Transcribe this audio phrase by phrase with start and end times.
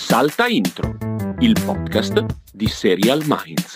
[0.00, 0.96] Salta Intro,
[1.40, 3.74] il podcast di Serial Minds.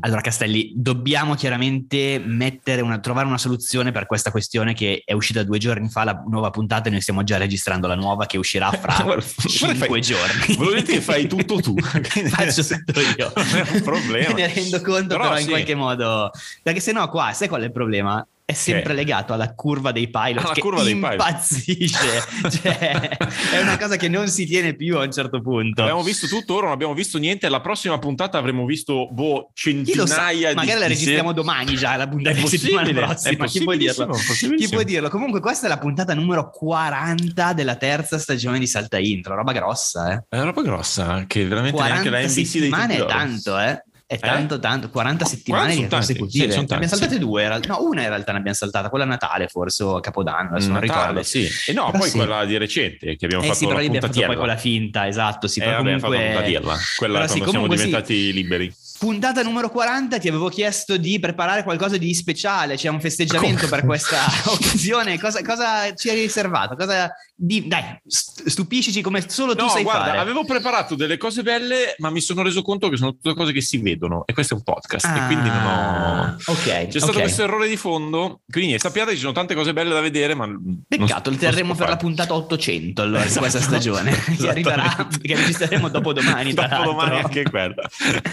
[0.00, 5.42] Allora, Castelli, dobbiamo chiaramente mettere una, trovare una soluzione per questa questione che è uscita
[5.42, 8.70] due giorni fa, la nuova puntata, e noi stiamo già registrando la nuova che uscirà
[8.72, 10.56] fra cinque giorni.
[10.56, 11.76] Volete che fai tutto tu?
[11.78, 13.32] Faccio tutto io.
[13.36, 14.28] Non è un problema.
[14.32, 15.50] Me ne rendo conto, però, Però in sì.
[15.50, 16.30] qualche modo.
[16.62, 18.26] Perché se no, qua, sai qual è il problema?
[18.50, 18.92] È sempre Che?
[18.94, 22.22] legato alla curva dei pilot Alla che curva impazzisce.
[22.48, 23.18] cioè,
[23.52, 25.82] è una cosa che non si tiene più a un certo punto.
[25.82, 27.46] Abbiamo visto tutto, ora non abbiamo visto niente.
[27.50, 32.40] La prossima puntata avremo visto boh, centinaia di Magari la registriamo domani già, la puntata
[32.40, 33.44] di settimana prossima.
[33.44, 34.16] Chi può dirlo?
[34.56, 35.10] Chi può dirlo?
[35.10, 39.34] Comunque, questa è la puntata numero 40 della terza stagione di Salta Intro.
[39.34, 40.24] Roba grossa, eh.
[40.26, 43.82] È una roba grossa, che veramente 40 neanche la NBC dei settimane è tanto, eh.
[44.10, 46.50] È tanto, tanto, 40 settimane tanti, consecutive.
[46.50, 47.18] sì, abbiamo saltate sì.
[47.18, 50.52] due, no, una in realtà ne abbiamo saltata, quella a Natale forse, o a Capodanno,
[50.56, 51.22] adesso non Natale, ricordo.
[51.24, 51.46] sì.
[51.66, 52.16] E no, Però poi sì.
[52.16, 55.06] quella di recente che abbiamo Eh fatto sì, però lì abbiamo fatto poi quella finta,
[55.06, 56.00] esatto, sì, eh, però comunque...
[56.00, 56.76] fatto la puntatiella.
[56.96, 58.74] Quella Però quando siamo diventati liberi.
[58.98, 63.76] Puntata numero 40, ti avevo chiesto di preparare qualcosa di speciale, c'è un festeggiamento Come?
[63.76, 65.20] per questa occasione.
[65.20, 66.74] Cosa, cosa ci hai riservato?
[66.76, 70.18] Cosa di- Dai, st- stupiscici come solo tu No, sai guarda, fare.
[70.18, 73.60] avevo preparato delle cose belle, ma mi sono reso conto che sono tutte cose che
[73.60, 75.68] si vedono e questo è un podcast e quindi non ho...
[75.68, 77.20] Ah, Ok, C'è stato ok.
[77.20, 80.48] questo errore di fondo, quindi sappiate ci sono tante cose belle da vedere, ma...
[80.88, 85.88] Peccato, lo terremo per la puntata 800 allora, di questa stagione, che arriverà, che registreremo
[85.88, 86.52] dopo domani.
[86.54, 87.26] tra Dopo domani l'altro.
[87.28, 87.74] anche quella.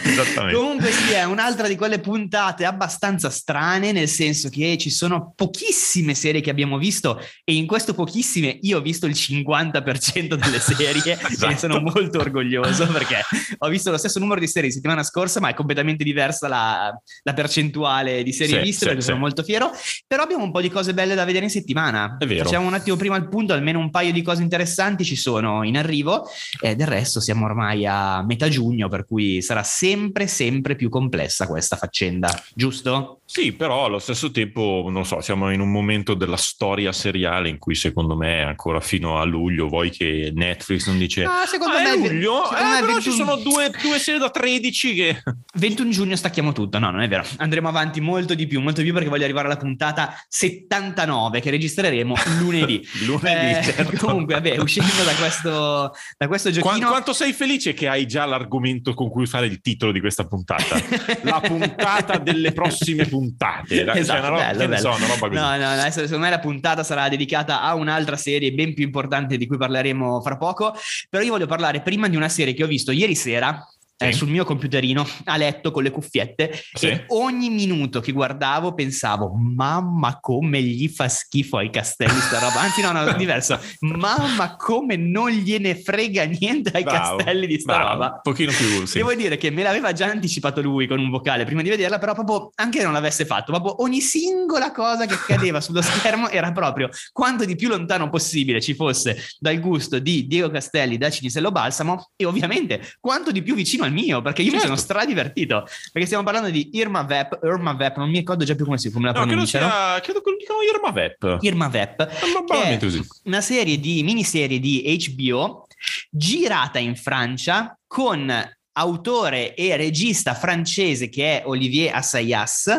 [0.03, 0.57] Esattamente.
[0.57, 6.13] Comunque sì, è un'altra di quelle puntate abbastanza strane, nel senso che ci sono pochissime
[6.15, 11.13] serie che abbiamo visto e in questo pochissime io ho visto il 50% delle serie
[11.13, 11.57] e Esatto.
[11.57, 13.21] sono molto orgoglioso perché
[13.57, 17.33] ho visto lo stesso numero di serie settimana scorsa, ma è completamente diversa la, la
[17.33, 19.07] percentuale di serie Sì, viste sì, perché sì.
[19.07, 19.71] sono molto fiero,
[20.07, 22.17] però abbiamo un po' di cose belle da vedere in settimana.
[22.17, 22.43] È vero.
[22.45, 25.77] Facciamo un attimo prima il punto, almeno un paio di cose interessanti ci sono in
[25.77, 26.27] arrivo
[26.61, 31.47] e del resto siamo ormai a metà giugno, per cui sarà sempre, sempre più complessa
[31.47, 33.19] questa faccenda, giusto?
[33.25, 37.57] Sì, però allo stesso tempo, non so, siamo in un momento della storia seriale in
[37.57, 41.81] cui secondo me ancora fino a luglio vuoi che Netflix non dice Ah, secondo "Ah,
[41.81, 44.93] è me- luglio, secondo eh, me però 21 ci sono due, due serie da 13
[44.93, 45.23] che...
[45.55, 47.23] 21 giugno stacchiamo tutto, no, non è vero.
[47.37, 51.49] Andremo avanti molto di più, molto di più perché voglio arrivare alla puntata 79 che
[51.49, 52.85] registreremo lunedì.
[53.05, 54.05] Lunedì, Eh, certo.
[54.05, 56.87] Comunque, vabbè, uscendo da questo, da questo giochino...
[56.89, 60.75] quanto sei felice che hai già l'argomento con cui fare il titolo di questa puntata?
[61.23, 63.85] La puntata delle prossime puntate.
[63.85, 64.77] Cioè, Esatto, una roba, bello, bello.
[64.77, 65.39] so, una roba così.
[65.39, 69.37] No, no, adesso secondo me la puntata sarà dedicata a un'altra serie ben più importante
[69.37, 70.75] di cui parleremo fra poco.
[71.09, 73.67] Però io voglio parlare prima di una serie che ho visto ieri sera.
[74.07, 74.17] Eh, Sì.
[74.17, 76.87] sul mio computerino a letto con le cuffiette Sì.
[76.87, 82.61] e ogni minuto che guardavo pensavo mamma come gli fa schifo ai castelli sta roba
[82.61, 87.73] anzi no no diverso mamma come non gliene frega niente ai Bravo, castelli di sta
[87.75, 88.97] bravo, roba Un pochino più, sì.
[88.97, 92.13] Devo dire che me l'aveva già anticipato lui con un vocale prima di vederla, però
[92.13, 96.51] proprio anche se non l'avesse fatto, proprio ogni singola cosa che cadeva sullo schermo era
[96.51, 101.51] proprio quanto di più lontano possibile ci fosse dal gusto di Diego Castelli da Cinisello
[101.51, 104.67] Balsamo e ovviamente quanto di più vicino al mio, perché io mi Certo.
[104.67, 108.65] sono stradivertito, perché stiamo parlando di Irma Vep, Irma Vep, non mi ricordo già più
[108.65, 109.67] come si come la No, credo, pronunciano.
[109.69, 111.37] sia, credo che lo dicano Irma Vep.
[111.41, 113.01] Irma Vep, così.
[113.23, 114.83] una serie di miniserie di
[115.15, 115.65] HBO
[116.09, 118.31] girata in Francia con
[118.77, 122.69] autore e regista francese che è Olivier Assayas.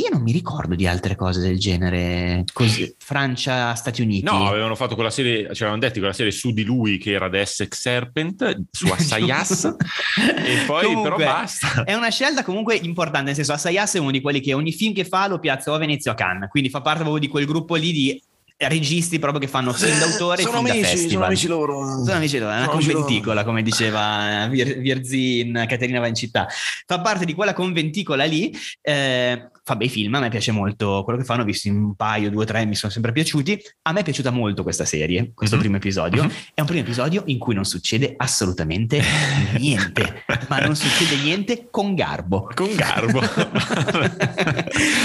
[0.00, 4.24] Io non mi ricordo di altre cose del genere così, Francia, Stati Uniti.
[4.24, 7.28] No, avevano fatto quella serie, ci avevano detto quella serie su di lui che era
[7.28, 11.84] The Essex Serpent, su Assayas, e poi Comunque, però basta.
[11.84, 14.94] È una scelta comunque importante, nel senso Assayas è uno di quelli che ogni film
[14.94, 17.28] che fa lo piazza o a Venezia o a Cannes, quindi fa parte proprio di
[17.28, 18.22] quel gruppo lì di
[18.68, 21.84] registi proprio che fanno film d'autore e sono film da amici, sono amici loro.
[22.04, 26.14] Sono amici loro, è una Sono conventicola, come diceva Vir- Virzi in Caterina va in
[26.14, 26.46] città.
[26.86, 31.18] Fa parte di quella conventicola lì, eh, fa bei film, a me piace molto quello
[31.18, 33.60] che fanno, ho visto un paio, due o tre, mi sono sempre piaciuti.
[33.82, 35.62] A me è piaciuta molto questa serie, questo Mhm.
[35.62, 36.24] primo episodio.
[36.24, 36.30] Mhm.
[36.54, 39.00] È un primo episodio in cui non succede assolutamente
[39.58, 42.48] niente, ma non succede niente con garbo.
[42.54, 43.20] Con garbo.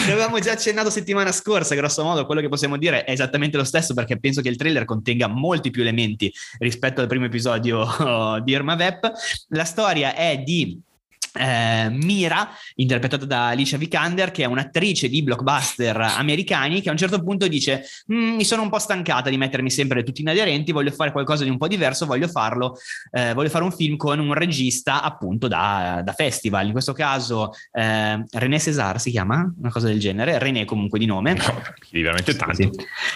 [0.06, 3.64] Ne avevamo già accennato settimana scorsa, grosso modo, quello che possiamo dire è esattamente lo
[3.64, 7.86] stesso perché penso che il trailer contenga molti più elementi rispetto al primo episodio
[8.44, 9.12] di Irma Vep.
[9.50, 10.80] La storia è di
[11.38, 16.98] eh, Mira, interpretata da Alicia Vikander, che è un'attrice di blockbuster americani, che a un
[16.98, 20.92] certo punto dice: mm, Mi sono un po' stancata di mettermi sempre tutti inaderenti, voglio
[20.92, 22.78] fare qualcosa di un po' diverso, voglio farlo,
[23.12, 26.66] eh, voglio fare un film con un regista appunto da, da festival.
[26.66, 31.06] In questo caso eh, René César si chiama, una cosa del genere, René comunque di
[31.06, 31.36] nome.
[31.46, 32.56] No, veramente tanto.
[32.56, 32.70] Sì,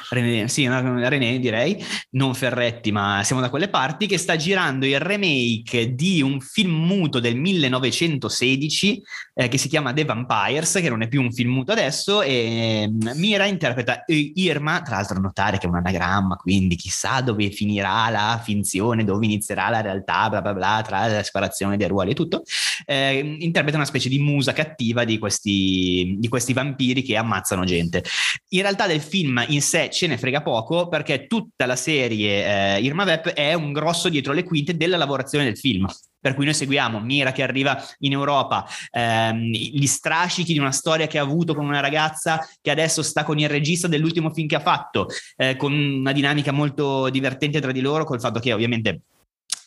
[0.10, 5.00] René, sì, René direi, non Ferretti, ma siamo da quelle parti, che sta girando il
[5.00, 9.03] remake di un film muto del 1900 1916
[9.33, 12.88] eh, che si chiama The Vampires, che non è più un film muto adesso, e
[12.89, 18.09] mm, Mira interpreta Irma, tra l'altro notare che è un anagramma, quindi chissà dove finirà
[18.09, 22.15] la finzione, dove inizierà la realtà, bla bla bla, tra la separazione dei ruoli e
[22.15, 22.44] tutto,
[22.85, 28.03] eh, interpreta una specie di musa cattiva di questi, di questi vampiri che ammazzano gente.
[28.50, 32.81] In realtà del film in sé ce ne frega poco perché tutta la serie eh,
[32.81, 35.88] Irma Vep è un grosso dietro le quinte della lavorazione del film.
[36.19, 41.07] Per cui noi seguiamo Mira che arriva in Europa, ehm, gli strascichi di una storia
[41.07, 44.56] che ha avuto con una ragazza che adesso sta con il regista dell'ultimo film che
[44.56, 45.07] ha fatto,
[45.38, 49.01] eh, con una dinamica molto divertente tra di loro, col fatto che ovviamente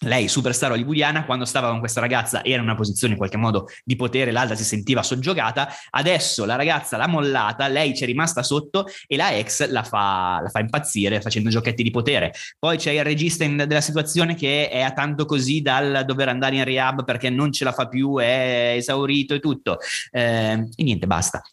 [0.02, 3.68] lei, superstar hollywoodiana, quando stava con questa ragazza era in una posizione in qualche modo
[3.84, 8.42] di potere, l'altra si sentiva soggiogata, adesso la ragazza l'ha mollata, lei ci è rimasta
[8.42, 12.32] sotto e la ex la fa, la fa impazzire facendo giochetti di potere.
[12.58, 16.56] Poi c'è il regista in, della situazione che è a tanto così dal dover andare
[16.56, 19.78] in rehab perché non ce la fa più, è esaurito e tutto.
[20.10, 21.42] Eh, e niente, basta.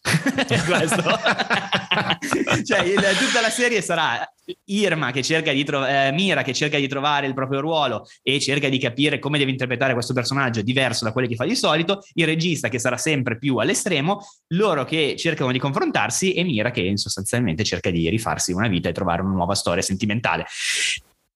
[2.64, 4.28] Cioè, il, tutta la serie sarà
[4.64, 8.40] Irma che cerca di trovare, eh, Mira che cerca di trovare il proprio ruolo e
[8.40, 12.02] cerca di capire come deve interpretare questo personaggio diverso da quello che fa di solito,
[12.14, 16.92] il regista che sarà sempre più all'estremo, loro che cercano di confrontarsi e Mira che
[16.96, 20.46] sostanzialmente cerca di rifarsi una vita e trovare una nuova storia sentimentale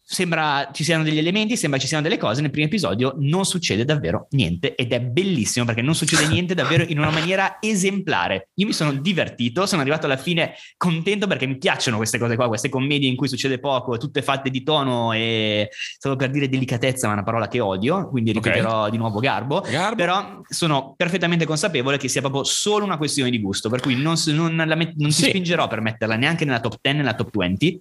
[0.06, 2.42] sembra ci siano degli elementi, sembra ci siano delle cose.
[2.42, 6.84] Nel primo episodio non succede davvero niente ed è bellissimo perché non succede niente davvero
[6.86, 8.50] in una maniera esemplare.
[8.54, 12.48] Io mi sono divertito, sono arrivato alla fine contento perché mi piacciono queste cose qua,
[12.48, 17.06] queste commedie in cui succede poco, tutte fatte di tono e stavo per dire delicatezza,
[17.06, 18.90] ma è una parola che odio, quindi ripeterò okay.
[18.90, 23.40] di nuovo garbo, garbo, però sono perfettamente consapevole che sia proprio solo una questione di
[23.40, 25.24] gusto, per cui non, non, met- non sì.
[25.24, 27.80] ti spingerò per metterla neanche nella top 10, nella top 20,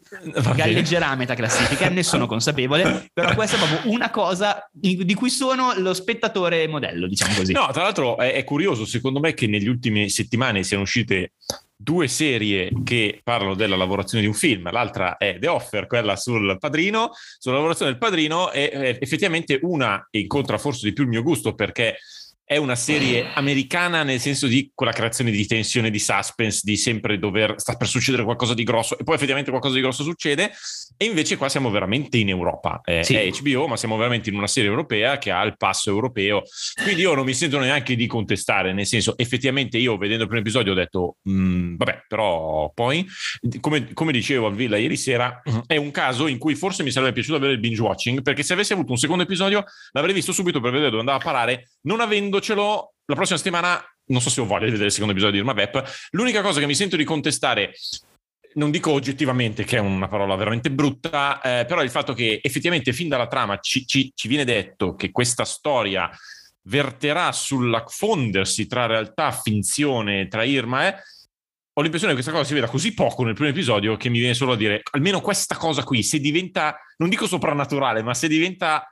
[0.55, 5.29] galleggerà a metà classifica, nessuno sono consapevole, però questa è proprio una cosa di cui
[5.29, 7.53] sono lo spettatore modello, diciamo così.
[7.53, 11.33] No, tra l'altro è, è curioso, secondo me, che negli ultimi settimane siano uscite
[11.75, 16.57] due serie che parlano della lavorazione di un film, l'altra è The Offer, quella sul
[16.59, 21.53] padrino, sulla lavorazione del padrino, e effettivamente una incontra forse di più il mio gusto
[21.53, 21.97] perché
[22.53, 27.17] è una serie americana nel senso di quella creazione di tensione, di suspense, di sempre
[27.17, 30.51] dover, sta per succedere qualcosa di grosso e poi effettivamente qualcosa di grosso succede
[30.95, 33.15] e invece qua siamo veramente in Europa, eh, sì.
[33.15, 36.43] è HBO ma siamo veramente in una serie europea che ha il passo europeo,
[36.83, 40.43] quindi io non mi sento neanche di contestare, nel senso effettivamente io vedendo il primo
[40.43, 43.03] episodio ho detto mm, vabbè però poi
[43.61, 47.13] come, come dicevo a Villa ieri sera è un caso in cui forse mi sarebbe
[47.13, 49.63] piaciuto avere il binge watching perché se avessi avuto un secondo episodio
[49.93, 53.83] l'avrei visto subito per vedere dove andava a parare non avendo vedendocelo la prossima settimana,
[54.07, 56.59] non so se ho voglia di vedere il secondo episodio di Irma Vep, l'unica cosa
[56.59, 57.73] che mi sento di contestare
[58.55, 62.93] non dico oggettivamente che è una parola veramente brutta, eh, però il fatto che effettivamente
[62.93, 66.07] fin dalla trama ci, ci, ci viene detto che questa storia
[66.65, 70.95] verterà sulla fondersi tra realtà, finzione, tra Irma e...
[71.75, 74.35] Ho l'impressione che questa cosa si veda così poco nel primo episodio che mi viene
[74.35, 78.87] solo a dire almeno questa cosa qui, se diventa, non dico soprannaturale, ma se diventa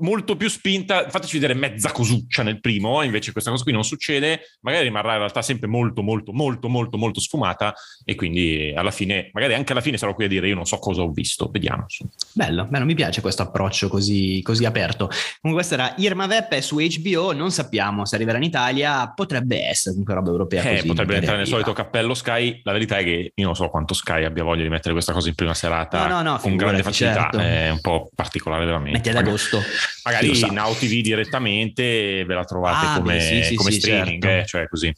[0.00, 4.56] molto più spinta, fateci vedere mezza cosuccia nel primo, invece questa cosa qui non succede,
[4.60, 9.30] magari rimarrà in realtà sempre molto molto molto molto molto sfumata e quindi alla fine,
[9.32, 11.86] magari anche alla fine sarò qui a dire io non so cosa ho visto, vediamo.
[12.32, 15.08] Bello, bello, mi piace questo approccio così, così aperto.
[15.40, 19.66] Comunque questa era Irma Vep è su HBO, non sappiamo se arriverà in Italia, potrebbe
[19.66, 20.62] essere comunque roba europea.
[20.62, 23.94] Eh, potrebbe entrare nel solito cappello Sky, la verità è che io non so quanto
[23.94, 26.82] Sky abbia voglia di mettere questa cosa in prima serata no, no, no, con grande
[26.82, 27.38] facilità, certo.
[27.38, 28.98] è un po' particolare veramente.
[28.98, 29.60] Metti ad agosto.
[30.04, 34.38] Magari Now TV direttamente ve la trovate ah, come, sì, sì, come sì, streaming, certo.
[34.42, 34.92] eh, cioè così.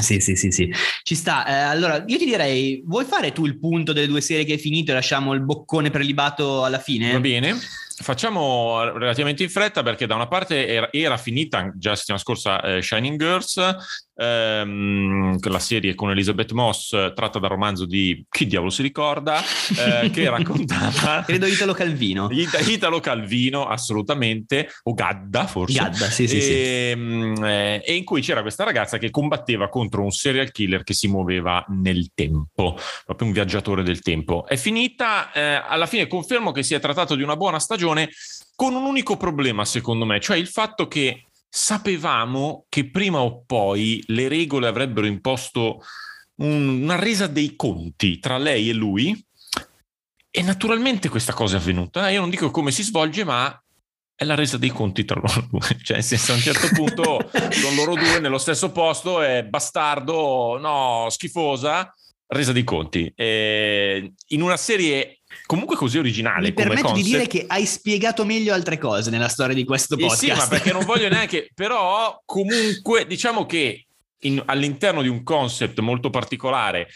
[0.00, 0.72] Sì, sì, sì, sì.
[1.02, 1.46] Ci sta.
[1.46, 4.58] Eh, allora, io ti direi, vuoi fare tu il punto delle due serie che hai
[4.58, 7.12] finito e lasciamo il boccone prelibato alla fine?
[7.12, 7.56] Va bene.
[7.96, 12.60] Facciamo relativamente in fretta perché da una parte era, era finita già la settimana scorsa
[12.60, 13.56] eh, Shining Girls,
[14.16, 20.10] ehm, la serie con Elizabeth Moss tratta dal romanzo di chi diavolo si ricorda, eh,
[20.10, 21.22] che raccontava...
[21.24, 22.28] Credo Italo Calvino.
[22.30, 25.78] Italo Calvino, assolutamente, o Gadda forse.
[25.78, 26.52] Gadda, sì, sì, e, sì.
[26.52, 30.94] Ehm, eh, e in cui c'era questa ragazza che combatteva contro un serial killer che
[30.94, 34.46] si muoveva nel tempo, proprio un viaggiatore del tempo.
[34.46, 38.10] È finita, eh, alla fine confermo che si è trattato di una buona stagione
[38.54, 44.02] con un unico problema, secondo me, cioè il fatto che sapevamo che prima o poi
[44.08, 45.84] le regole avrebbero imposto
[46.40, 49.24] un- una resa dei conti tra lei e lui.
[50.32, 52.10] E naturalmente questa cosa è avvenuta.
[52.10, 53.56] Io non dico come si svolge, ma
[54.16, 55.60] è la resa dei conti tra loro due.
[55.80, 60.58] Cioè, nel senso, a un certo punto sono loro due nello stesso posto, è bastardo,
[60.58, 61.94] no, schifosa,
[62.26, 63.12] resa dei conti.
[63.14, 67.66] E in una serie comunque così originale Mi come permetto di concept, dire che hai
[67.66, 70.20] spiegato meglio altre cose nella storia di questo eh podcast.
[70.20, 73.86] sì, ma perché non voglio neanche, però comunque diciamo che
[74.20, 76.88] in- all'interno di un concept molto particolare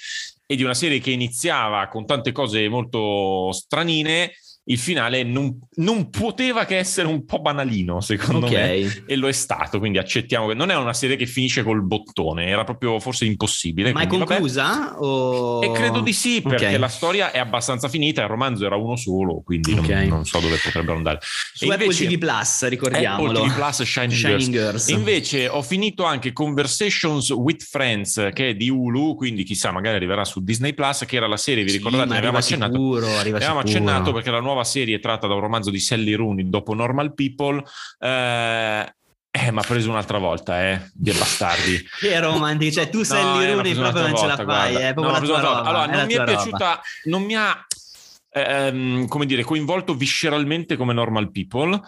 [0.47, 4.33] e di una serie che iniziava con tante cose molto stranine,
[4.70, 8.52] il finale non, non poteva che essere un po' banalino, secondo Ok.
[8.52, 9.02] me.
[9.06, 12.46] E lo è stato, quindi accettiamo che non è una serie che finisce col bottone,
[12.46, 13.92] era proprio forse impossibile.
[13.92, 15.00] Ma è quindi, conclusa?
[15.00, 15.64] O...
[15.64, 16.78] E credo di sì, perché Ok.
[16.78, 19.90] la storia è abbastanza finita, il romanzo era uno solo, quindi non- Ok.
[20.06, 21.18] non, so dove potrebbero andare.
[21.54, 23.30] Su E Apple invece- TV Plus, ricordiamolo.
[23.30, 24.50] Apple TV Plus Shining, Shining Girls.
[24.50, 24.88] Girls.
[24.88, 30.25] Invece ho finito anche Conversations with Friends, che è di Hulu, quindi chissà, magari arriverà
[30.26, 32.04] su Disney Plus, che era la serie, vi Sì, ricordate?
[32.06, 32.72] ma Ne avevamo arriva accennato.
[32.75, 33.58] sicuro, Avevamo sicuro.
[33.60, 37.14] accennato perché la nuova serie è tratta da un romanzo di Sally Rooney dopo Normal
[37.14, 37.62] People.
[37.98, 38.92] Eh,
[39.30, 41.86] eh, ma ha preso un'altra volta, eh, di bastardi.
[42.00, 45.62] Che romantico, cioè tu sei No, eh, preso proprio non ce la fai, proprio No.
[45.62, 46.36] Allora, non mi è tua roba.
[46.36, 47.66] piaciuta, non mi ha,
[48.32, 51.80] ehm, come dire, coinvolto visceralmente come Normal People,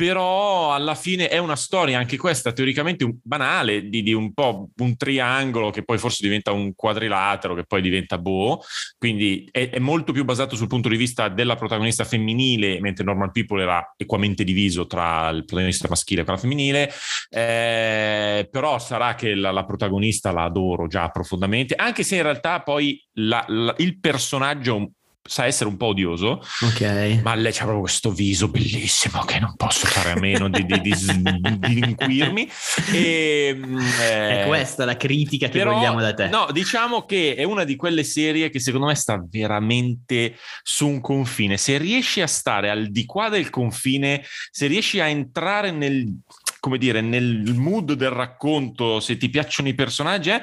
[0.00, 4.70] però alla fine è una storia, anche questa teoricamente un- banale, di, di un po'
[4.78, 8.62] un triangolo che poi forse diventa un quadrilatero, che poi diventa boh,
[8.96, 13.30] quindi è, è molto più basato sul punto di vista della protagonista femminile, mentre Normal
[13.30, 16.90] People era equamente diviso tra il protagonista maschile e quella femminile,
[17.28, 22.62] eh, però sarà che la, la protagonista la adoro già profondamente, anche se in realtà
[22.62, 24.92] poi la- la- il personaggio
[25.22, 27.20] sa essere un po' odioso, Ok.
[27.22, 30.80] ma lei c'ha proprio questo viso bellissimo che non posso fare a meno di, di,
[30.80, 32.50] di, di.
[32.92, 33.60] E,
[33.98, 36.28] È eh, questa la critica che però, vogliamo da te.
[36.28, 41.00] No, diciamo che è una di quelle serie che secondo me sta veramente su un
[41.00, 41.56] confine.
[41.56, 46.18] Se riesci a stare al di qua del confine, se riesci a entrare nel,
[46.58, 50.42] come dire, nel mood del racconto, se ti piacciono i personaggi, eh,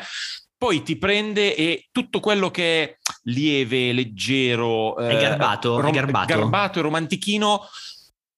[0.57, 6.33] poi ti prende e tutto quello che è lieve, leggero, eh, garbato, è garbato.
[6.33, 7.61] garbato e romantichino,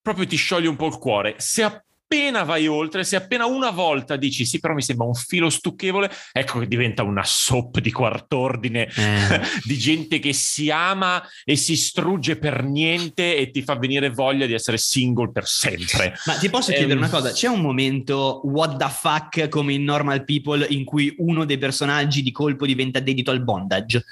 [0.02, 1.36] proprio ti scioglie un po' il cuore.
[1.38, 1.64] Se
[2.12, 6.10] appena vai oltre, se appena una volta dici sì, però mi sembra un filo stucchevole,
[6.32, 9.40] ecco che diventa una soap di quart'ordine Eh.
[9.64, 14.48] di gente che si ama e si strugge per niente e ti fa venire voglia
[14.48, 16.16] di essere single per sempre.
[16.26, 16.98] Ma ti posso chiedere Ehm.
[16.98, 17.32] una cosa?
[17.32, 22.24] C'è un momento what the fuck come in Normal People in cui uno dei personaggi
[22.24, 24.04] di colpo diventa dedito al bondage?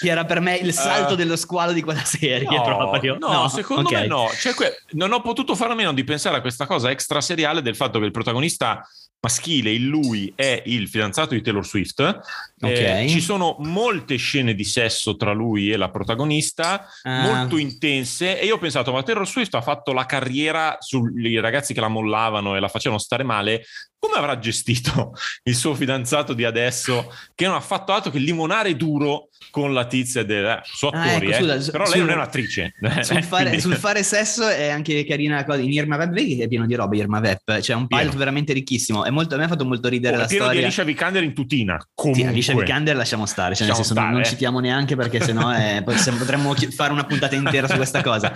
[0.00, 1.16] Che era per me il salto Eh.
[1.16, 3.16] dello squalo di quella serie No, proprio.
[3.18, 3.92] no, secondo Ok.
[3.92, 4.28] me no.
[4.38, 7.62] Cioè, que- non ho potuto fare a meno di pensare a questa cosa extra seriale
[7.62, 8.86] del fatto che il protagonista
[9.22, 12.00] maschile, il lui, è il fidanzato di Taylor Swift.
[12.62, 13.08] Eh, Ok.
[13.10, 17.20] ci sono molte scene di sesso tra lui e la protagonista, Ah.
[17.24, 18.40] molto intense.
[18.40, 21.88] E io ho pensato, ma Taylor Swift ha fatto la carriera sui ragazzi che la
[21.88, 23.64] mollavano e la facevano stare male.
[24.00, 25.12] Come avrà gestito
[25.44, 29.84] il suo fidanzato di adesso, che non ha fatto altro che limonare duro con la
[29.86, 31.70] tizia del eh, suo Ah, attori, ecco, eh.
[31.70, 32.74] però lei sul- non è un'attrice.
[33.02, 36.36] Sul fare, Quindi- sul fare sesso è anche carina la cosa in Irma Web, vedi
[36.36, 38.18] che è pieno di roba Irma Web, c'è un pilot Pieno.
[38.18, 40.48] veramente ricchissimo, è molto, a me ha fatto molto ridere Oh, è la pieno di
[40.50, 40.66] storia.
[40.66, 41.76] Alicia Vikander in tutina.
[41.78, 42.26] Sì, Comunque.
[42.28, 45.50] Alicia Vikander lasciamo stare, cioè nel Lasciamo senso non- stare, non citiamo neanche perché sennò
[45.84, 48.32] possiamo- potremmo fare una puntata intera su questa cosa.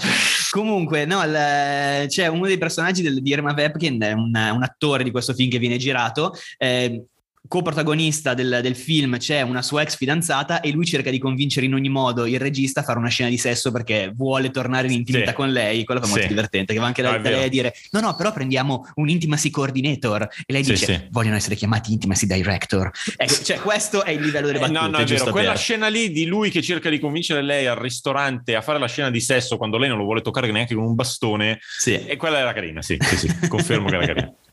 [0.51, 5.05] Comunque, no, il- c'è uno dei personaggi del- di Irma Webkin, è un, un attore
[5.05, 6.35] di questo film che viene girato.
[6.59, 7.05] eh,
[7.47, 11.75] coprotagonista del, del film c'è una sua ex fidanzata e lui cerca di convincere in
[11.75, 15.29] ogni modo il regista a fare una scena di sesso perché vuole tornare in intimità
[15.29, 15.35] Sì.
[15.37, 16.29] con lei quello fa molto Sì.
[16.29, 17.45] divertente che va anche da, è da lei vero.
[17.45, 21.55] a dire no no però prendiamo un intimacy coordinator e lei Sì, dice vogliono essere
[21.55, 25.05] chiamati intimacy director ecco cioè questo è il livello delle Eh, battute no, no, è
[25.05, 25.31] vero.
[25.31, 28.79] Quella per- scena lì di lui che cerca di convincere lei al ristorante a fare
[28.79, 31.59] la scena di sesso quando lei non lo vuole toccare neanche con un bastone.
[31.79, 31.93] Sì.
[32.07, 34.33] E quella era carina, sì, sì, sì, confermo che era carina.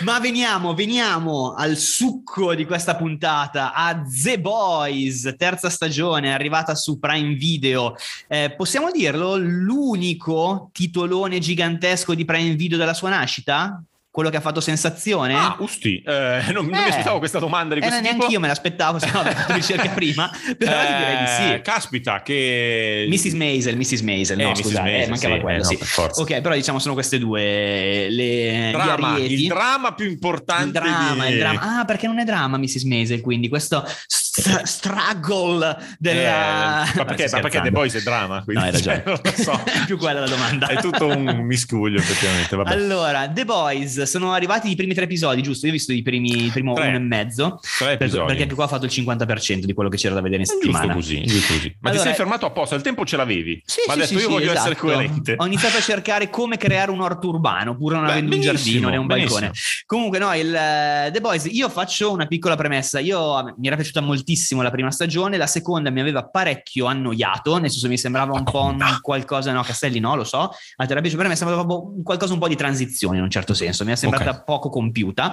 [0.00, 6.98] Ma veniamo, veniamo al succo di questa puntata, a The Boys, terza stagione, arrivata su
[6.98, 7.94] Prime Video.
[8.28, 13.82] Eh, possiamo dirlo, l'unico titolone gigantesco di Prime Video della sua nascita?
[14.16, 15.34] Quello che ha fatto sensazione?
[15.34, 16.88] Ah, usti, eh, non, non mi Eh.
[16.88, 18.32] aspettavo questa domanda di Eh, questo neanche tipo.
[18.32, 21.60] io me l'aspettavo, se no avrei fatto ricerca prima, però ti direi di Eh, sì.
[21.60, 23.06] Caspita, che...
[23.10, 23.32] Mrs.
[23.34, 24.00] Maisel, Mrs.
[24.00, 25.76] Maisel, no Eh, scusa, eh, mancava sì, quello, eh, no, sì.
[25.76, 26.22] per forza.
[26.22, 31.32] Ok, però diciamo sono queste due le, Drama, il dramma più importante Il dramma, di...
[31.32, 31.80] il dramma.
[31.80, 32.84] Ah, perché non è dramma Mrs.
[32.84, 36.84] Maisel, quindi questo st- struggle della...
[36.90, 38.42] Eh, ma perché, ma perché The Boys è drama?
[38.44, 39.02] Quindi, no, hai ragione.
[39.04, 39.62] Cioè, non lo so.
[39.84, 40.68] più quella la domanda.
[40.68, 42.56] È tutto un miscuglio, effettivamente.
[42.56, 42.70] Vabbè.
[42.72, 45.66] Allora, The Boys, sono arrivati i primi tre episodi, giusto?
[45.66, 46.88] Io ho visto i primi, il primo Tre.
[46.88, 47.60] uno e mezzo.
[47.78, 50.42] Tre Per- perché anche qua ho fatto il 50% di quello che c'era da vedere
[50.42, 50.94] in Giusto settimana.
[50.94, 51.76] così, giusto così.
[51.80, 53.62] Ma Allora- ti sei fermato apposta, il tempo ce l'avevi.
[53.64, 54.58] Sì, ma sì, adesso sì, io sì, voglio esatto.
[54.58, 55.34] essere coerente.
[55.36, 58.88] Ho iniziato a cercare come creare un orto urbano, pure non Beh, avendo un giardino
[58.88, 59.50] né un balcone.
[59.86, 62.98] Comunque, no, il eh, The Boys, io faccio una piccola premessa.
[63.00, 67.70] Io mi era piaciuta moltissimo la prima stagione, la seconda mi aveva parecchio annoiato, nel
[67.70, 70.38] senso mi sembrava un po' un qualcosa, no, Castelli no, lo so,
[70.76, 73.22] a te era piaciuto, per me sembrava proprio un qualcosa un po' di transizione in
[73.22, 74.44] un certo senso, mi è sembrata Ok.
[74.44, 75.32] poco compiuta.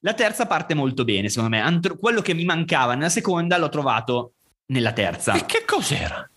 [0.00, 1.60] La terza parte molto bene, secondo me.
[1.62, 4.32] Antro- quello che mi mancava nella seconda l'ho trovato
[4.66, 5.34] nella terza.
[5.34, 6.28] E che cos'era?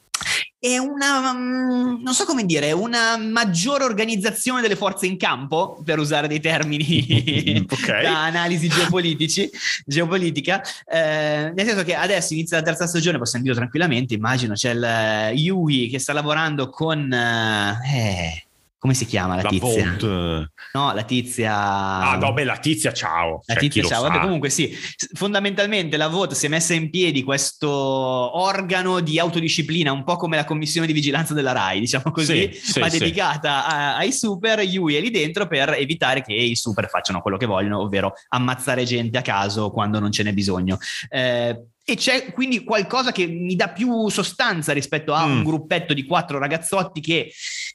[0.60, 5.98] È una, mm, non so come dire, una maggiore organizzazione delle forze in campo, per
[5.98, 7.88] usare dei termini Ok.
[8.04, 9.50] da analisi geopolitici,
[9.88, 14.70] geopolitica, eh, nel senso che adesso inizia la terza stagione, possiamo dirlo tranquillamente, immagino c'è
[14.74, 17.12] il eh, Yui che sta lavorando con...
[17.12, 18.46] eh,
[18.82, 19.96] come si chiama la, La tizia?
[20.00, 20.52] Volt.
[20.74, 21.56] No, la tizia...
[21.56, 23.42] Ah, no, beh, la tizia, ciao.
[23.46, 24.02] La Cioè, tizia, ciao.
[24.02, 24.76] Vabbè, comunque sì,
[25.14, 30.36] fondamentalmente la VOT si è messa in piedi questo organo di autodisciplina, un po' come
[30.36, 32.98] la commissione di vigilanza della RAI, diciamo così, Sì, sì, ma sì.
[32.98, 37.38] dedicata a- ai super, Yui è lì dentro per evitare che i super facciano quello
[37.38, 40.80] che vogliono, ovvero ammazzare gente a caso quando non ce n'è bisogno.
[41.08, 45.32] Eh, e c'è quindi qualcosa che mi dà più sostanza rispetto a Mm.
[45.38, 47.32] un gruppetto di quattro ragazzotti che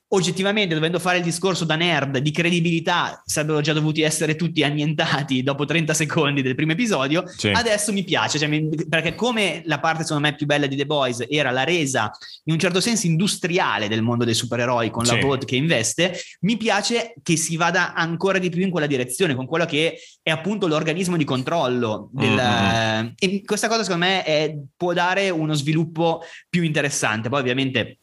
[0.08, 5.42] oggettivamente, dovendo fare il discorso da nerd di credibilità, sarebbero già dovuti essere tutti annientati
[5.44, 7.24] dopo 30 secondi del primo episodio.
[7.26, 7.48] Sì.
[7.48, 8.48] Adesso mi piace, cioè,
[8.88, 12.10] perché come la parte secondo me più bella di The Boys era la resa
[12.44, 15.20] in un certo senso industriale del mondo dei supereroi con la Sì.
[15.20, 19.46] VOD che investe, mi piace che si vada ancora di più in quella direzione, con
[19.46, 22.10] quello che è appunto l'organismo di controllo.
[22.12, 23.08] Del, Mm-hmm.
[23.18, 27.28] E questa cosa secondo me è- può dare uno sviluppo più interessante.
[27.28, 27.98] Poi ovviamente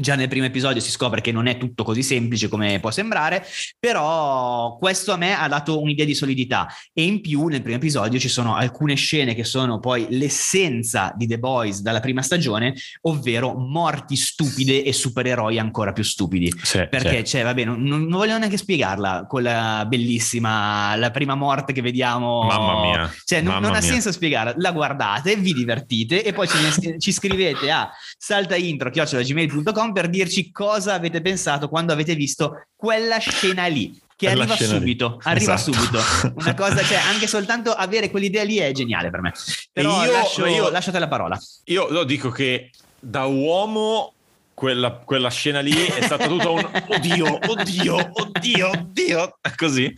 [0.00, 3.44] Già nel primo episodio si scopre che non è tutto così semplice come può sembrare,
[3.78, 8.18] però questo a me ha dato un'idea di solidità e in più nel primo episodio
[8.18, 13.54] ci sono alcune scene che sono poi l'essenza di The Boys dalla prima stagione, ovvero
[13.54, 16.52] morti stupide e supereroi ancora più stupidi.
[16.62, 17.24] Sì, Perché, sì.
[17.24, 22.42] cioè, vabbè, non, non voglio neanche spiegarla, quella bellissima, la prima morte che vediamo.
[22.44, 23.14] Mamma mia.
[23.24, 23.90] Cioè, non, Mamma non ha mia.
[23.90, 24.54] senso spiegarla.
[24.56, 31.20] La guardate, vi divertite e poi ci, ci scrivete a saltaintro.gmail.com per dirci cosa avete
[31.20, 33.92] pensato quando avete visto quella scena lì.
[34.18, 34.78] Che Quella arriva scena lì.
[34.78, 35.72] subito, arriva Esatto.
[35.72, 36.00] subito.
[36.34, 39.32] Una cosa, cioè, anche soltanto avere quell'idea lì è geniale per me.
[39.72, 41.38] Però io- lascio, io- lasciate la parola.
[41.66, 44.12] Io lo dico che da uomo
[44.54, 49.94] quella, quella scena lì è stata tutta un oddio, oddio, oddio, oddio, così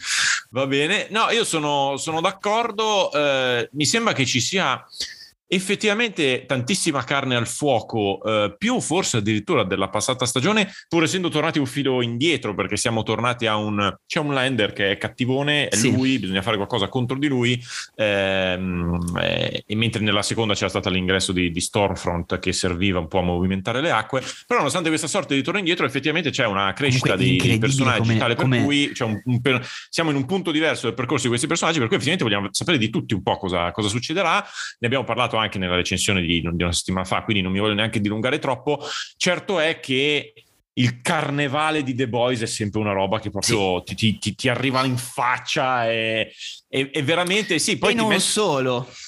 [0.51, 1.07] va bene.
[1.09, 3.11] No, io sono, sono d'accordo.
[3.13, 4.85] eh, mi sembra che ci sia
[5.53, 11.59] effettivamente tantissima carne al fuoco, eh, più forse addirittura della passata stagione, pur essendo tornati
[11.59, 15.75] un filo indietro, perché siamo tornati a un c'è un Lander che è cattivone, è
[15.75, 15.91] Sì.
[15.93, 17.61] lui, bisogna fare qualcosa contro di lui.
[17.97, 23.09] ehm, eh, e mentre nella seconda c'era stato l'ingresso di, di Stormfront che serviva un
[23.09, 26.73] po' a movimentare le acque, però nonostante questa sorta di torno indietro, effettivamente c'è una
[26.73, 30.17] crescita Comunque incredibile personaggi, come- tale per come- cui c'è un- un per- siamo in
[30.17, 33.15] un punto diverso del percorso di questi personaggi, per cui effettivamente vogliamo sapere di tutti
[33.15, 34.45] un po' cosa, cosa succederà.
[34.79, 37.75] Ne abbiamo parlato anche nella recensione di, di una settimana fa, quindi non mi voglio
[37.75, 38.81] neanche dilungare troppo.
[39.17, 40.33] Certo è che
[40.75, 44.49] il carnevale di The Boys è sempre una roba che proprio ti, ti- ti- ti
[44.49, 46.33] arriva in faccia e,
[46.69, 48.89] e- e veramente sì, poi e non metti- solo.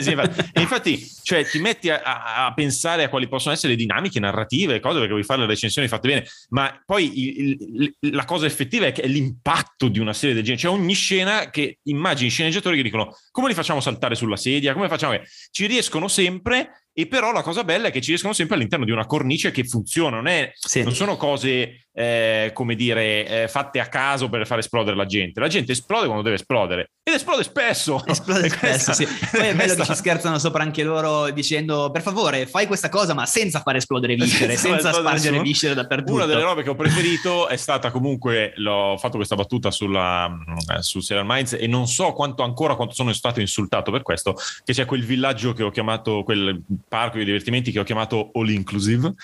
[0.00, 2.00] Sì, infatti, e infatti, cioè, ti metti a,
[2.46, 5.86] a- pensare a quali possono essere le dinamiche narrative, cose perché vuoi fare le recensioni
[5.88, 7.56] fatte bene, ma poi il-
[8.00, 10.62] il- la cosa effettiva è che è l'impatto di una serie del genere.
[10.62, 14.88] C'è ogni scena che immagini sceneggiatori che dicono come li facciamo saltare sulla sedia, come
[14.88, 15.18] facciamo
[15.50, 16.85] ci riescono sempre.
[16.98, 19.64] E però la cosa bella è che ci riescono sempre all'interno di una cornice che
[19.64, 20.82] funziona, non, è, Sì.
[20.82, 25.38] non sono cose, eh, come dire, eh, fatte a caso per far esplodere la gente.
[25.38, 28.02] La gente esplode quando deve esplodere ed esplode spesso.
[28.08, 29.04] Esplode spesso, sì.
[29.04, 32.88] Poi è bello questa- che ci scherzano sopra anche loro dicendo per favore fai questa
[32.88, 36.14] cosa ma senza far esplodere viscere, Senza senza spargere viscere dappertutto.
[36.14, 40.34] Una delle robe che ho preferito è stata comunque, l'ho fatto questa battuta sulla,
[40.76, 44.34] eh, su Serial Minds e non so quanto ancora quanto sono stato insultato per questo,
[44.64, 48.48] che c'è quel villaggio che ho chiamato, quel parco di divertimenti che ho chiamato All
[48.48, 49.14] Inclusive,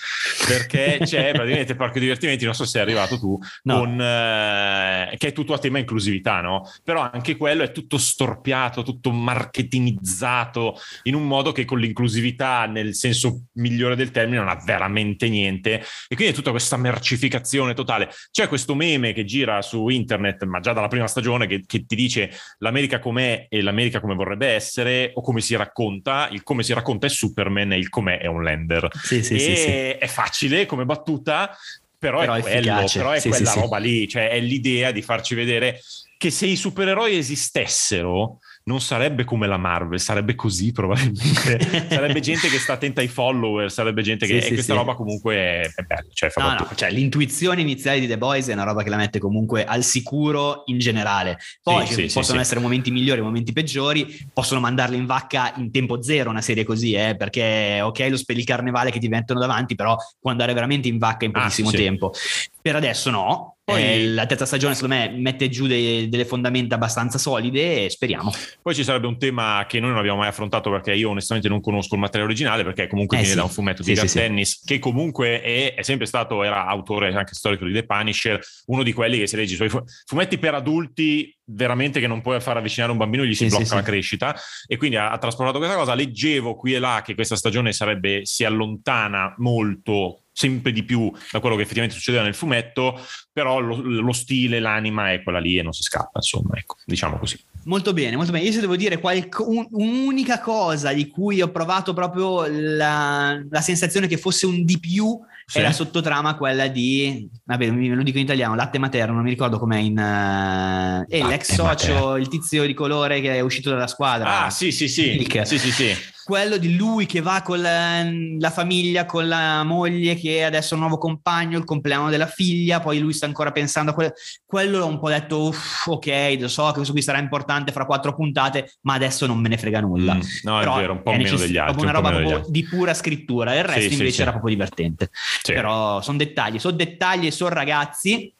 [0.47, 3.79] perché c'è praticamente parco di divertimenti, non so se è arrivato tu, no.
[3.79, 6.69] con, eh, che è tutto a tema inclusività, no?
[6.83, 12.95] Però anche quello è tutto storpiato, tutto marketingizzato in un modo che con l'inclusività, nel
[12.95, 15.81] senso migliore del termine, non ha veramente niente.
[16.07, 18.09] E quindi è tutta questa mercificazione totale.
[18.31, 21.95] C'è questo meme che gira su internet, ma già dalla prima stagione, che, che ti
[21.95, 26.27] dice l'America com'è e l'America come vorrebbe essere, o come si racconta.
[26.31, 27.09] Il come si racconta è
[27.53, 28.89] Superman e il com'è è un lender.
[29.01, 29.69] Sì, sì, sì, sì.
[29.69, 31.55] È facile come battuta,
[31.97, 35.35] però, però è, quello, però è sì, quella roba lì, cioè è l'idea di farci
[35.35, 35.79] vedere
[36.23, 41.59] che se i supereroi esistessero non sarebbe come la Marvel, sarebbe così probabilmente.
[41.91, 44.35] sarebbe gente che sta attenta ai follower, sarebbe gente che...
[44.35, 44.79] Sì, e sì, questa sì.
[44.79, 46.07] roba comunque è, è bella.
[46.13, 49.19] Cioè, no, no, cioè, l'intuizione iniziale di The Boys è una roba che la mette
[49.19, 51.39] comunque al sicuro in generale.
[51.61, 56.39] Poi possono essere momenti migliori, momenti peggiori, possono mandarli in vacca in tempo zero una
[56.39, 60.31] serie così, eh, perché ok lo spell il carnevale che ti mettono davanti, però può
[60.31, 62.13] andare veramente in vacca in ah, pochissimo ah, tempo.
[62.61, 66.75] Per adesso no, poi eh, la terza stagione, secondo me, mette giù dei, delle fondamenta
[66.75, 68.29] abbastanza solide e speriamo.
[68.61, 71.61] Poi ci sarebbe un tema che noi non abbiamo mai affrontato perché io onestamente non
[71.61, 73.39] conosco il materiale originale perché comunque eh, viene sì.
[73.39, 76.65] da un fumetto di sì, Garth sì, Tennis che comunque è, è, sempre stato, era
[76.65, 80.37] autore anche storico di The Punisher, uno di quelli che si legge i suoi fumetti
[80.37, 84.35] per adulti veramente che non puoi far avvicinare un bambino gli si blocca la crescita
[84.65, 85.93] e quindi ha, ha trasportato questa cosa.
[85.93, 91.39] Leggevo qui e là che questa stagione sarebbe, si allontana molto sempre di più da
[91.39, 92.99] quello che effettivamente succedeva nel fumetto,
[93.31, 97.17] però lo, lo, stile, l'anima è quella lì e non si scappa, insomma, ecco, diciamo
[97.17, 97.39] così.
[97.65, 98.43] Molto bene, molto bene.
[98.43, 103.61] Io se devo dire qualco, un, un'unica cosa di cui ho provato proprio la, la
[103.61, 105.59] sensazione che fosse un di più sì.
[105.59, 109.29] è la sottotrama quella di, vabbè, me lo dico in italiano, latte materno, non mi
[109.29, 109.97] ricordo com'è in...
[109.97, 112.17] Uh, è l'ex socio, materno.
[112.17, 114.45] il tizio di colore che è uscito dalla squadra.
[114.45, 115.25] Ah, sì, sì, sì.
[115.43, 118.03] Sì, sì, sì quello di lui che va con la,
[118.39, 122.79] la, famiglia, con la moglie che adesso ha un nuovo compagno, il compleanno della figlia,
[122.79, 124.13] poi lui sta ancora pensando a quello.
[124.45, 127.85] Quello l'ho un po' detto, uff, ok, lo so che questo qui sarà importante fra
[127.85, 130.15] quattro puntate, ma adesso non me ne frega nulla.
[130.15, 131.81] Mm, no, Però è vero, un po' meno degli altri.
[131.81, 134.37] Una roba proprio di pura scrittura, il resto sì, invece sì, era sì.
[134.37, 135.09] proprio divertente.
[135.43, 138.33] Però sono dettagli, sono dettagli e sono ragazzi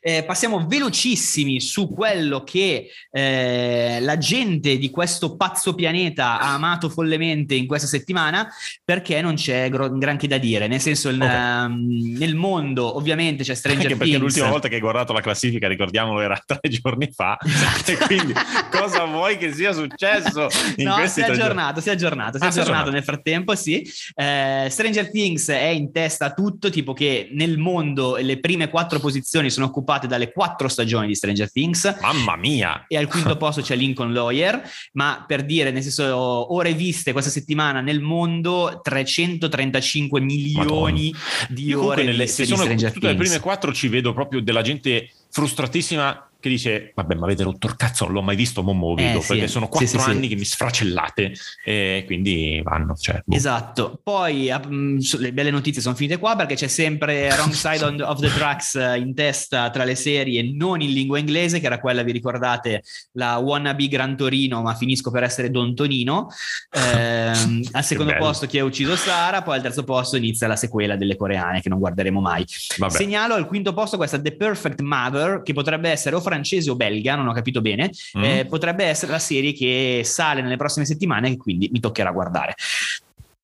[0.00, 6.88] eh, passiamo velocissimi su quello che eh, la gente di questo pazzo pianeta ha amato
[6.88, 8.48] follemente in questa settimana
[8.84, 10.66] perché non c'è gro- granché da dire.
[10.66, 11.64] Nel senso il, okay.
[11.66, 15.68] um, nel mondo ovviamente c'è Stranger Anche perché l'ultima volta che hai guardato la classifica
[15.68, 17.38] ricordiamolo era tre giorni fa.
[17.60, 17.90] Esatto.
[17.90, 18.32] e quindi
[18.70, 22.46] cosa vuoi che sia successo in no, si è aggiornato si è aggiornato si è
[22.46, 22.90] ah, aggiornato.
[22.90, 23.86] nel frattempo sì.
[24.14, 28.98] Eh, Stranger Things è in testa a tutto tipo che nel mondo le prime quattro
[28.98, 31.98] posizioni sono occupate dalle quattro stagioni di Stranger Things.
[32.00, 32.84] Mamma mia!
[32.88, 37.30] E al quinto posto c'è Lincoln Lawyer, ma per dire, nel senso, ore viste questa
[37.30, 41.46] settimana nel mondo, 335 milioni Madonna.
[41.48, 42.92] di ore nelle, viste di Stranger Things.
[42.92, 47.42] Tutte le prime quattro ci vedo proprio della gente frustratissima che dice vabbè ma avete
[47.42, 49.52] rotto il cazzo non l'ho mai visto mo mo vedo eh, perché sì.
[49.52, 53.36] sono quattro sì, sì, anni che mi sfracellate e quindi vanno cioè, boh.
[53.36, 58.20] esatto poi um, le belle notizie sono finite qua perché c'è sempre Wrong Side of
[58.20, 62.02] the Tracks eh, in testa tra le serie non in lingua inglese che era quella
[62.02, 66.28] vi ricordate la wannabe Gran Torino ma finisco per essere Don Tonino
[66.70, 70.96] ehm, al secondo posto chi ha ucciso Sara poi al terzo posto inizia la sequela
[70.96, 72.46] delle coreane che non guarderemo mai
[72.78, 72.92] vabbè.
[72.92, 77.14] segnalo al quinto posto questa The Perfect Mother che potrebbe essere o francese o belga,
[77.14, 78.22] non ho capito bene, mm.
[78.22, 82.54] eh, potrebbe essere la serie che sale nelle prossime settimane e quindi mi toccherà guardare.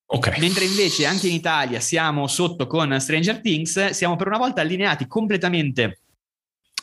[0.09, 0.39] Okay.
[0.39, 5.07] Mentre invece anche in Italia siamo sotto con Stranger Things, siamo per una volta allineati
[5.09, 5.99] completamente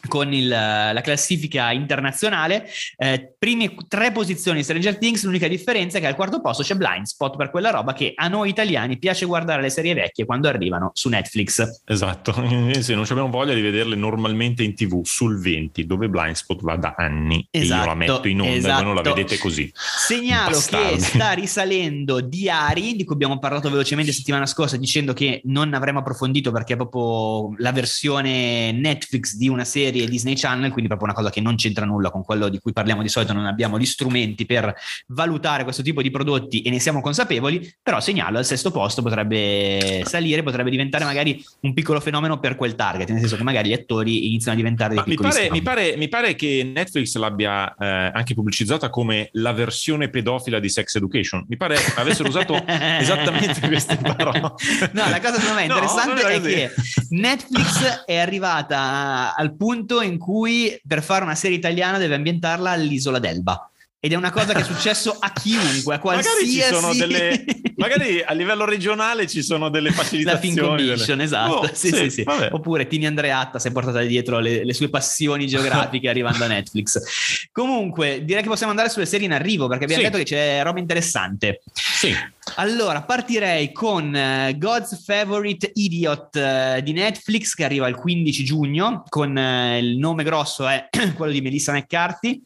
[0.07, 2.67] con il, la classifica internazionale.
[2.97, 7.05] Eh, prime tre posizioni Stranger Things, l'unica differenza è che al quarto posto c'è Blind
[7.05, 10.91] Spot per quella roba che a noi italiani piace guardare le serie vecchie quando arrivano
[10.93, 11.81] su Netflix.
[11.85, 12.33] Esatto,
[12.79, 16.75] se non abbiamo voglia di vederle normalmente in tv sul 20, dove Blind Spot va
[16.75, 18.71] da anni esatto, e io la esatto, metto in onda esatto.
[18.71, 19.15] e voi non la esatto.
[19.15, 19.71] vedete così.
[19.73, 20.95] Segnalo Bastardi.
[20.95, 25.99] che sta risalendo Diari, di cui abbiamo parlato velocemente settimana scorsa dicendo che non avremmo
[25.99, 31.08] approfondito perché è proprio la versione Netflix di una serie serie Disney Channel, quindi proprio
[31.10, 33.77] una cosa che non c'entra nulla con quello di cui parliamo di solito, non abbiamo
[33.77, 34.73] gli strumenti per
[35.08, 40.01] valutare questo tipo di prodotti e ne siamo consapevoli, però segnalo al sesto posto potrebbe
[40.06, 43.73] salire, potrebbe diventare magari un piccolo fenomeno per quel target, nel senso che magari gli
[43.73, 48.12] attori iniziano a diventare dei mi pare, mi, pare, mi pare, che Netflix l'abbia eh,
[48.13, 53.97] anche pubblicizzata come la versione pedofila di Sex Education, mi pare avessero usato esattamente queste
[53.97, 54.39] parole.
[54.39, 56.71] No, la cosa secondo me interessante no, è, è che
[57.10, 63.19] Netflix è arrivata al punto in cui per fare una serie italiana deve ambientarla all'isola
[63.19, 63.67] d'Elba
[64.05, 66.45] ed è una cosa che è successo a chiunque, a qualsiasi...
[66.45, 67.45] Magari, ci sono delle,
[67.77, 70.55] magari a livello regionale ci sono delle facilitazioni.
[70.55, 71.23] La Fin Commission, delle...
[71.23, 71.53] esatto.
[71.53, 72.25] Oh, sì, sì, sì.
[72.51, 76.99] Oppure Tini Andreatta si è portata dietro le, le sue passioni geografiche arrivando a Netflix.
[77.53, 80.79] Comunque, direi che possiamo andare sulle serie in arrivo perché abbiamo detto che c'è roba
[80.79, 81.61] interessante.
[81.71, 82.13] Sì.
[82.55, 89.05] Allora, partirei con uh, God's Favorite Idiot uh, di Netflix che arriva il 15 giugno
[89.07, 92.41] con uh, il nome grosso è quello di Melissa McCarthy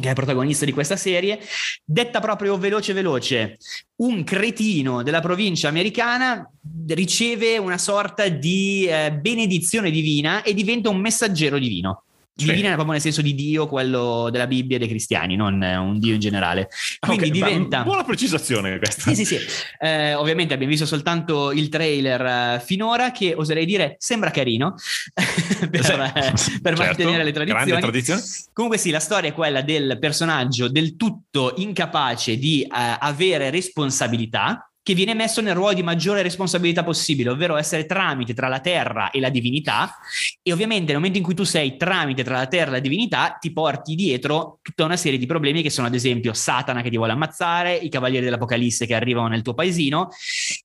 [0.00, 1.38] che è protagonista di questa serie,
[1.84, 3.58] detta proprio veloce veloce,
[3.96, 6.50] un cretino della provincia americana
[6.88, 12.04] riceve una sorta di eh, benedizione divina e diventa un messaggero divino.
[12.44, 12.74] Divina sì.
[12.74, 16.20] proprio nel senso di Dio, quello della Bibbia e dei cristiani, non un Dio in
[16.20, 16.68] generale.
[16.98, 17.82] Quindi okay, diventa.
[17.82, 19.02] Buona precisazione questa.
[19.02, 19.38] Sì, sì, sì.
[19.78, 24.74] Eh, ovviamente abbiamo visto soltanto il trailer uh, finora, che oserei dire sembra carino
[25.70, 27.80] per, sì, eh, per certo, mantenere le tradizioni.
[27.80, 28.22] tradizione.
[28.52, 34.69] Comunque, sì, la storia è quella del personaggio del tutto incapace di uh, avere responsabilità
[34.82, 39.10] che viene messo nel ruolo di maggiore responsabilità possibile, ovvero essere tramite tra la terra
[39.10, 39.96] e la divinità.
[40.42, 43.36] E ovviamente nel momento in cui tu sei tramite tra la terra e la divinità,
[43.38, 46.96] ti porti dietro tutta una serie di problemi che sono ad esempio Satana che ti
[46.96, 50.08] vuole ammazzare, i cavalieri dell'Apocalisse che arrivano nel tuo paesino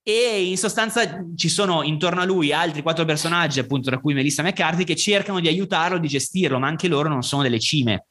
[0.02, 4.44] e in sostanza ci sono intorno a lui altri quattro personaggi, appunto tra cui Melissa
[4.44, 8.08] McCarthy, che cercano di aiutarlo, di gestirlo, ma anche loro non sono delle cime.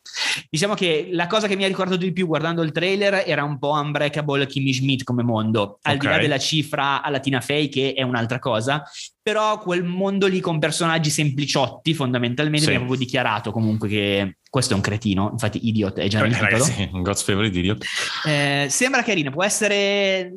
[0.50, 3.58] Diciamo che la cosa che mi ha ricordato di più guardando il trailer era un
[3.58, 6.08] po' Unbreakable Kimmy Schmidt come mondo, al okay.
[6.08, 8.82] di là della cifra a Latina Fey che è un'altra cosa,
[9.22, 12.70] però quel mondo lì con personaggi sempliciotti fondamentalmente sì.
[12.70, 16.62] mi proprio dichiarato comunque che questo è un cretino, infatti Idiot è già nel titolo.
[16.62, 17.84] Sì, God's Favorite Idiot.
[18.24, 20.32] Eh, sembra carino, può essere...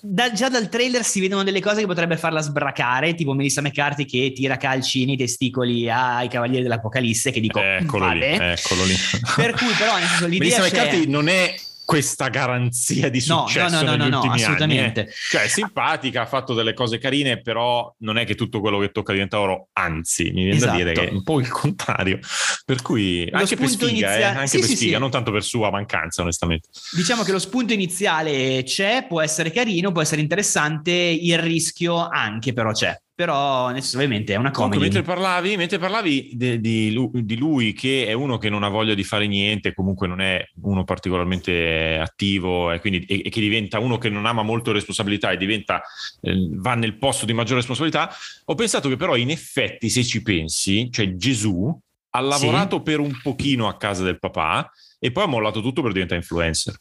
[0.00, 4.06] Da, già dal trailer si vedono delle cose che potrebbe farla sbracare, tipo Melissa McCarthy
[4.06, 7.60] che tira calci nei testicoli ai Cavalieri dell'Apocalisse, che dico...
[7.60, 8.30] Eccolo vale.
[8.30, 8.94] lì, eccolo lì.
[9.36, 11.54] Per cui però, nel senso, l'idea Melissa McCarthy non è
[11.90, 15.00] questa garanzia di successo no, no, no, no, no assolutamente.
[15.00, 15.14] Anni, eh.
[15.28, 19.10] Cioè, simpatica, ha fatto delle cose carine, però non è che tutto quello che tocca
[19.10, 20.70] diventa oro, anzi, mi viene esatto.
[20.70, 22.20] da dire che è un po' il contrario.
[22.64, 24.18] Per cui lo anche per sfiga, inizia...
[24.18, 25.00] eh, anche sì, per sì, sfiga, sì.
[25.00, 26.68] non tanto per sua mancanza, onestamente.
[26.94, 32.52] Diciamo che lo spunto iniziale c'è, può essere carino, può essere interessante, il rischio anche
[32.52, 34.78] però c'è però ovviamente è una comedy.
[34.78, 38.62] Comunque, mentre parlavi, mentre parlavi de, di, lui, di, lui, che è uno che non
[38.62, 43.28] ha voglia di fare niente, comunque non è uno particolarmente attivo e, quindi, e, e
[43.28, 45.82] che diventa uno che non ama molto responsabilità e diventa,
[46.22, 48.10] eh, va nel posto di maggiore responsabilità,
[48.46, 51.78] ho pensato che però in effetti se ci pensi, cioè Gesù
[52.12, 52.82] ha lavorato sì.
[52.82, 56.74] per un pochino a casa del papà e poi ha mollato tutto per diventare influencer.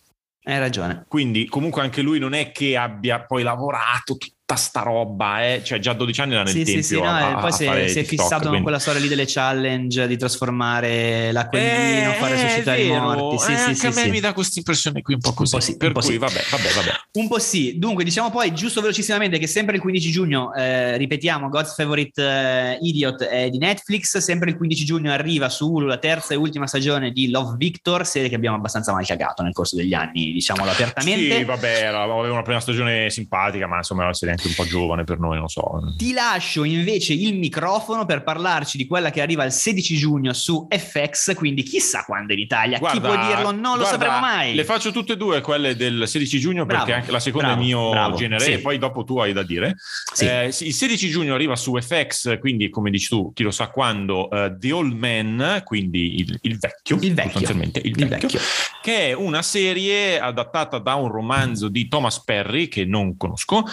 [0.43, 1.03] Hai ragione.
[1.05, 5.61] Quindi comunque anche lui non è che abbia poi lavorato tutto tutta sta roba, eh?
[5.63, 7.65] cioè già a 12 anni era nel sì, tempio sì, sì, no, a, poi si
[7.65, 8.55] è, si è fissato quindi...
[8.55, 13.37] con quella storia lì delle challenge di trasformare l'acquolino, eh, fare resuscitare i morti.
[13.37, 14.09] Sì, eh, sì, anche sì, a me sì.
[14.09, 15.53] mi dà questa impressione qui un po' così.
[15.53, 16.17] Un po sì, per cui sì.
[16.17, 16.91] vabbè, vabbè, vabbè.
[17.11, 17.77] Un po' sì.
[17.77, 22.83] Dunque diciamo poi, giusto velocissimamente, che sempre il 15 giugno, eh, ripetiamo, God's Favorite uh,
[22.83, 27.29] Idiot è di Netflix, sempre il 15 giugno arriva sulla terza e ultima stagione di
[27.29, 31.37] Love Victor, serie che abbiamo abbastanza mal cagato nel corso degli anni, diciamolo apertamente.
[31.37, 34.65] Sì, vabbè, aveva una prima stagione simpatica, ma insomma è una serie anche un po'
[34.65, 35.93] giovane per noi, non so.
[35.95, 40.67] Ti lascio invece il microfono per parlarci di quella che arriva il 16 giugno su
[40.69, 42.79] FX, quindi chissà quando in Italia.
[42.79, 43.51] Guarda, Chi può dirlo?
[43.51, 44.55] Non guarda, lo sapremo mai.
[44.55, 47.61] Le faccio tutte e due quelle del 16 giugno bravo, perché anche la seconda bravo,
[47.61, 48.51] è mio bravo, genere sì.
[48.53, 49.75] e poi dopo tu hai da dire.
[50.13, 50.25] Sì.
[50.25, 54.27] Eh, il 16 giugno arriva su FX, quindi come dici tu, chi lo sa quando,
[54.29, 58.39] uh, The Old Man, quindi il, il vecchio, il vecchio, sostanzialmente il, il vecchio, vecchio,
[58.81, 63.63] che è una serie adattata da un romanzo di Thomas Perry che non conosco.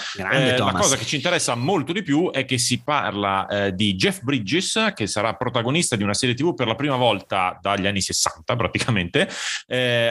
[0.57, 3.95] Eh, la cosa che ci interessa molto di più è che si parla eh, di
[3.95, 8.01] Jeff Bridges, che sarà protagonista di una serie TV per la prima volta dagli anni
[8.01, 9.29] 60 praticamente,
[9.67, 10.09] eh,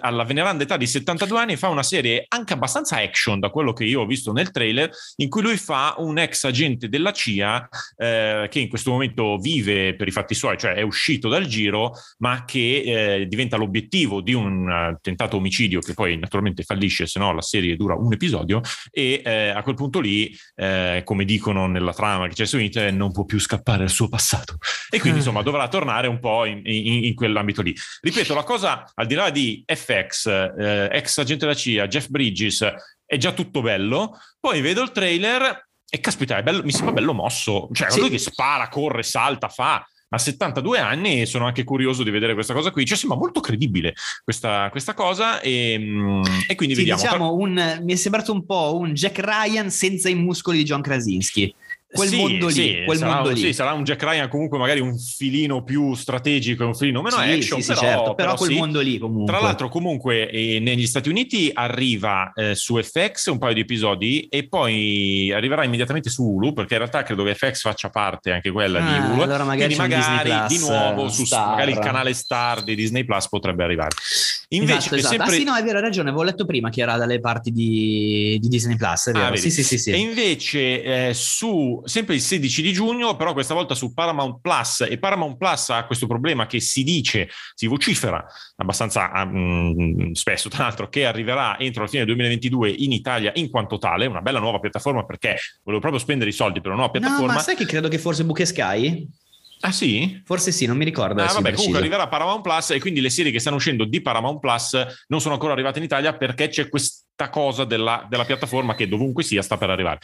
[0.00, 3.84] alla veneranda età di 72 anni, fa una serie anche abbastanza action da quello che
[3.84, 8.46] io ho visto nel trailer, in cui lui fa un ex agente della CIA eh,
[8.50, 12.44] che in questo momento vive per i fatti suoi, cioè è uscito dal giro, ma
[12.44, 12.82] che
[13.20, 17.42] eh, diventa l'obiettivo di un uh, tentato omicidio che poi naturalmente fallisce, se no la
[17.42, 22.28] serie dura un episodio e eh, a quel punto lì, eh, come dicono nella trama
[22.28, 24.58] che c'è su internet, non può più scappare al suo passato.
[24.90, 27.74] E quindi insomma dovrà tornare un po' in, in, in quell'ambito lì.
[28.00, 32.74] Ripeto, la cosa al di là di FX, eh, ex agente della CIA, Jeff Bridges,
[33.04, 37.68] è già tutto bello, poi vedo il trailer e caspita, bello, mi sembra bello mosso,
[37.72, 38.00] cioè sì.
[38.00, 42.34] lui che spara, corre, salta, fa a 72 anni e sono anche curioso di vedere
[42.34, 42.86] questa cosa qui.
[42.86, 43.94] Cioè, sembra molto credibile
[44.24, 47.02] questa, questa cosa e, mm, e quindi sì, vediamo.
[47.02, 50.80] Diciamo un, mi è sembrato un po' un Jack Ryan senza i muscoli di John
[50.80, 51.54] Krasinski.
[51.90, 53.40] Quel Sì, mondo lì, sì, quel sarà, mondo un- lì.
[53.40, 57.22] sì, sarà un Jack Ryan comunque magari un filino più strategico, un filino meno Sì,
[57.22, 58.56] action, sì, però, certo, però quel sì.
[58.56, 59.32] mondo lì comunque.
[59.32, 64.26] Tra l'altro, comunque, eh, negli Stati Uniti arriva eh, su FX un paio di episodi
[64.28, 68.50] e poi arriverà immediatamente su Hulu, perché in realtà credo che FX faccia parte anche
[68.50, 69.22] quella Ah, di Hulu.
[69.22, 71.48] allora magari magari di nuovo su Star.
[71.50, 73.94] magari il canale Star di Disney Plus potrebbe arrivare.
[74.50, 75.14] Invece, esatto, esatto.
[75.16, 77.50] sempre- Ah sì, no, è vero, hai ragione, avevo letto prima che era dalle parti
[77.50, 79.26] di, di Disney Plus, è vero.
[79.34, 79.90] Ah, sì, sì, sì, sì.
[79.90, 84.86] E invece eh, su sempre il 16 di giugno, però questa volta su Paramount Plus,
[84.88, 88.24] e Paramount Plus ha questo problema che si dice, si vocifera
[88.56, 93.50] abbastanza mm, spesso, tra l'altro, che arriverà entro la fine del 2022 in Italia in
[93.50, 96.92] quanto tale, una bella nuova piattaforma perché volevo proprio spendere i soldi per una nuova
[96.94, 97.34] No, piattaforma.
[97.34, 99.08] ma sai che credo che forse Book e Sky?
[99.60, 100.22] Ah sì?
[100.24, 101.20] Forse sì, non mi ricordo.
[101.20, 101.76] Ah, vabbè, comunque preciso.
[101.78, 105.34] arriverà Paramount Plus e quindi le serie che stanno uscendo di Paramount Plus non sono
[105.34, 106.97] ancora arrivate in Italia perché c'è questa
[107.28, 109.98] cosa della, della piattaforma che dovunque sia sta per arrivare.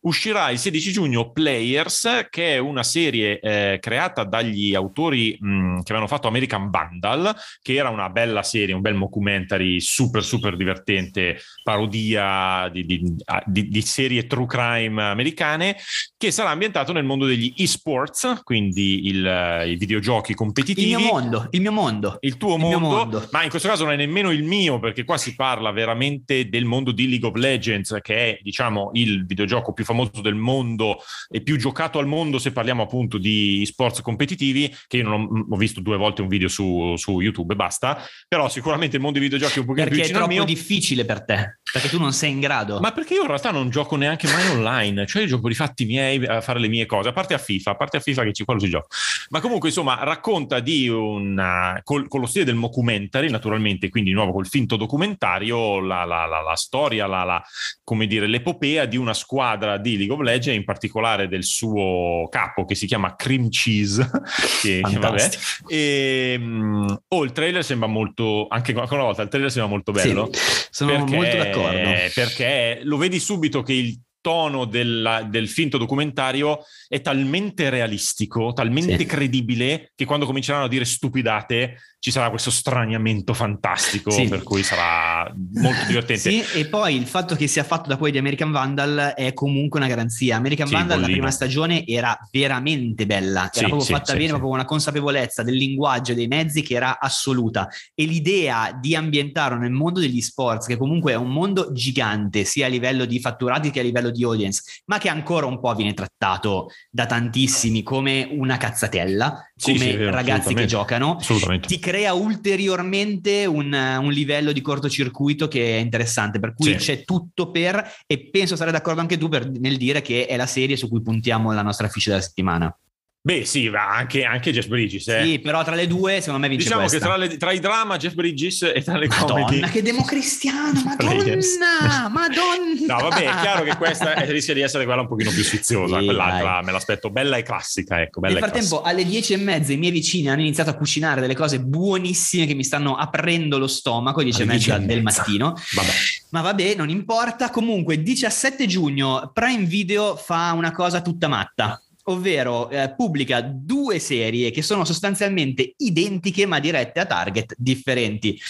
[0.00, 5.92] Uscirà il 16 giugno Players, che è una serie eh, creata dagli autori mh, che
[5.92, 11.38] avevano fatto American Vandal, che era una bella serie, un bel mockumentary super super divertente,
[11.62, 13.02] parodia di, di-
[13.46, 15.76] di- di serie true crime americane,
[16.16, 20.90] che sarà ambientato nel mondo degli esports, quindi il- i videogiochi competitivi.
[20.90, 22.16] Il mio mondo, il mio mondo.
[22.20, 23.28] Il tuo Il mondo, mondo.
[23.30, 26.57] ma in questo caso non è nemmeno il mio, perché qua si parla veramente del
[26.64, 31.40] mondo di League of Legends, che è, diciamo, il videogioco più famoso del mondo e
[31.42, 35.56] più giocato al mondo se parliamo appunto di sports competitivi, che io non ho, ho
[35.56, 39.28] visto due volte un video su, su YouTube e basta, però sicuramente il mondo dei
[39.28, 41.58] videogiochi è un pochino più Perché è vicino troppo difficile per te.
[41.70, 42.80] Perché tu non sei in grado.
[42.80, 45.54] Ma perché io in realtà non gioco neanche mai online, cioè io gioco per i
[45.54, 48.24] fatti miei a fare le mie cose, a parte a FIFA, a parte a FIFA
[48.24, 48.86] che ci quello si gioca.
[49.30, 54.16] Ma comunque, insomma, racconta di una col- con lo stile del mockumentary, naturalmente, quindi di
[54.16, 57.44] nuovo col finto documentario, la, la- la- la storia, la, la-
[57.84, 62.64] come dire, l'epopea di una squadra di League of Legends, in particolare del suo capo
[62.64, 64.10] che si chiama Cream Cheese,
[64.62, 65.28] che vabbè.
[65.66, 69.92] E, mm, oh, il trailer sembra molto, anche ancora una volta, il trailer sembra molto
[69.92, 70.28] bello.
[70.32, 71.90] Sì, sono molto d'accordo.
[72.14, 78.96] Perché lo vedi subito che il tono della- del finto documentario è talmente realistico, talmente
[78.98, 79.06] Sì.
[79.06, 84.28] credibile, che quando cominceranno a dire stupidate ci sarà questo straniamento fantastico, Sì.
[84.28, 86.30] per cui sarà molto divertente.
[86.30, 89.80] Sì, e poi il fatto che sia fatto da quelli di American Vandal è comunque
[89.80, 90.36] una garanzia.
[90.36, 91.18] American Sì, Vandal, la bollino.
[91.18, 96.12] prima stagione, era veramente bella, Sì, era proprio fatta bene, proprio una consapevolezza del linguaggio
[96.12, 97.68] e dei mezzi che era assoluta.
[97.94, 102.66] E l'idea di ambientarlo nel mondo degli sports, che comunque è un mondo gigante, sia
[102.66, 105.94] a livello di fatturati che a livello di audience, ma che ancora un po' viene
[105.94, 111.18] trattato da tantissimi come una cazzatella, Sì, come sì, vero, ragazzi che giocano
[111.66, 116.76] ti crea ulteriormente un, un livello di cortocircuito che è interessante, per cui Sì.
[116.76, 120.46] c'è tutto per, e penso sarai d'accordo anche tu per- nel dire che è la
[120.46, 122.76] serie su cui puntiamo la nostra ficha della settimana.
[123.20, 125.08] Beh, sì, ma anche, anche Jeff Bridges.
[125.08, 125.22] eh.
[125.24, 126.98] Sì, però tra le due secondo me vince Diciamo questa.
[126.98, 129.40] che tra, le- tra i drama, Jeff Bridges e tra le comedy.
[129.60, 132.86] Madonna, che democristiano, madonna, madonna.
[132.86, 135.98] No, vabbè, è chiaro che questa è- rischia di essere quella un pochino più sfiziosa,
[135.98, 136.64] Sì, quell'altra dai.
[136.64, 139.92] me l'aspetto bella e classica, ecco, bella Nel frattempo, alle dieci e mezza, i miei
[139.92, 144.42] vicini hanno iniziato a cucinare delle cose buonissime che mi stanno aprendo lo stomaco, dieci
[144.42, 145.52] e mezza del mattino.
[145.52, 145.80] classica.
[145.82, 145.92] Vabbè.
[146.30, 147.50] Ma vabbè, non importa.
[147.50, 151.82] Comunque, 17 giugno Prime Video fa una cosa tutta matta.
[152.08, 158.40] Ovvero eh, pubblica due serie che sono sostanzialmente identiche ma dirette a target differenti.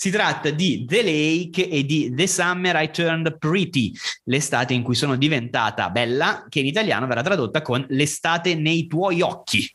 [0.00, 3.92] Si tratta di The Lake e di The Summer I Turned Pretty,
[4.24, 9.22] l'estate in cui sono diventata bella, che in italiano verrà tradotta con L'estate nei tuoi
[9.22, 9.68] occhi,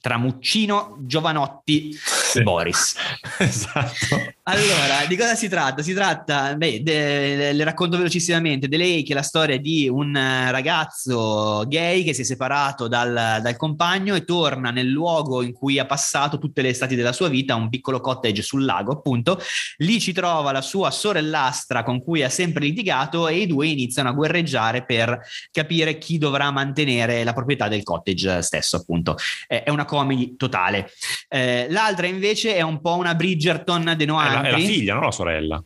[0.00, 1.96] tra Muccino, Giovanotti
[2.34, 2.94] e Boris.
[3.38, 4.34] esatto.
[4.44, 5.82] Allora, di cosa si tratta?
[5.82, 10.14] Si tratta, beh, de- le racconto velocissimamente, di lei che è la storia di un
[10.14, 15.52] eh, ragazzo gay che si è separato dal, dal compagno e torna nel luogo in
[15.52, 19.40] cui ha passato tutte le estati della sua vita, un piccolo cottage sul lago appunto,
[19.78, 24.10] lì ci trova la sua sorellastra con cui ha sempre litigato e i due iniziano
[24.10, 25.18] a guerreggiare per
[25.50, 29.16] capire chi dovrà mantenere la proprietà del cottage stesso appunto.
[29.48, 30.90] Eh, è una comedy totale.
[31.28, 34.32] Eh, l'altra invece è un po' una Bridgerton de È Noir.
[34.32, 35.62] la, è la figlia, non la sorella.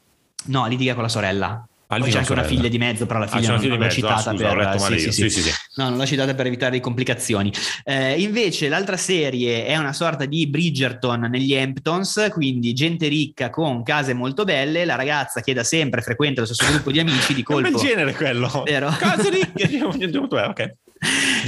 [0.47, 1.65] No, litiga con la sorella.
[1.93, 2.49] Ah, Poi c'è anche la una sorella.
[2.49, 4.07] figlia di mezzo, però la Ah, figlia una non, non l'ho mezzo.
[4.07, 5.01] Ah, citata scusa, ho per...
[5.01, 5.51] sì, sì, Sì.
[5.75, 7.53] No, non l'ho citata per evitare le complicazioni.
[7.83, 13.83] Eh, invece l'altra serie è una sorta di Bridgerton negli Hamptons, quindi gente ricca con
[13.83, 17.41] case molto belle, la ragazza che da sempre frequenta lo stesso gruppo di amici di
[17.43, 17.69] È colpo.
[17.71, 18.63] bel genere quello.
[18.65, 18.89] Vero?
[18.97, 19.83] Case ricche.
[19.83, 20.75] ok.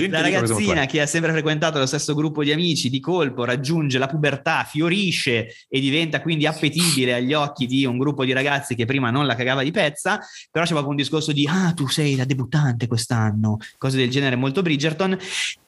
[0.09, 4.07] La ragazzina che ha sempre frequentato lo stesso gruppo di amici di colpo raggiunge la
[4.07, 9.11] pubertà, fiorisce e diventa quindi appetibile agli occhi di un gruppo di ragazzi che prima
[9.11, 10.19] non la cagava di pezza,
[10.51, 14.37] però c'è proprio un discorso di ah tu sei la debuttante quest'anno, cose del genere
[14.37, 15.19] molto Bridgerton.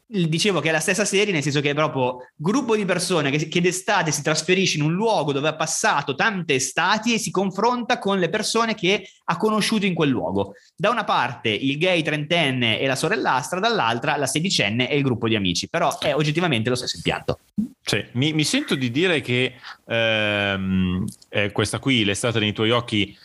[0.06, 3.48] Dicevo che è la stessa serie, nel senso che è proprio gruppo di persone che,
[3.48, 7.98] che d'estate si trasferisce in un luogo dove ha passato tante estati e si confronta
[7.98, 10.54] con le persone che ha conosciuto in quel luogo.
[10.76, 15.26] Da una parte il gay trentenne e la sorellastra, dall'altra la sedicenne e il gruppo
[15.26, 17.38] di amici, però è oggettivamente lo stesso impianto.
[17.80, 19.54] Sì, mi, mi sento di dire che
[19.86, 23.16] ehm, eh, questa qui, l'estate nei tuoi occhi,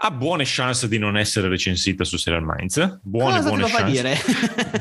[0.00, 3.00] ha buone chance di non essere recensita su Serial Minds.
[3.02, 3.90] Buone, buone chance.
[3.90, 4.16] dire?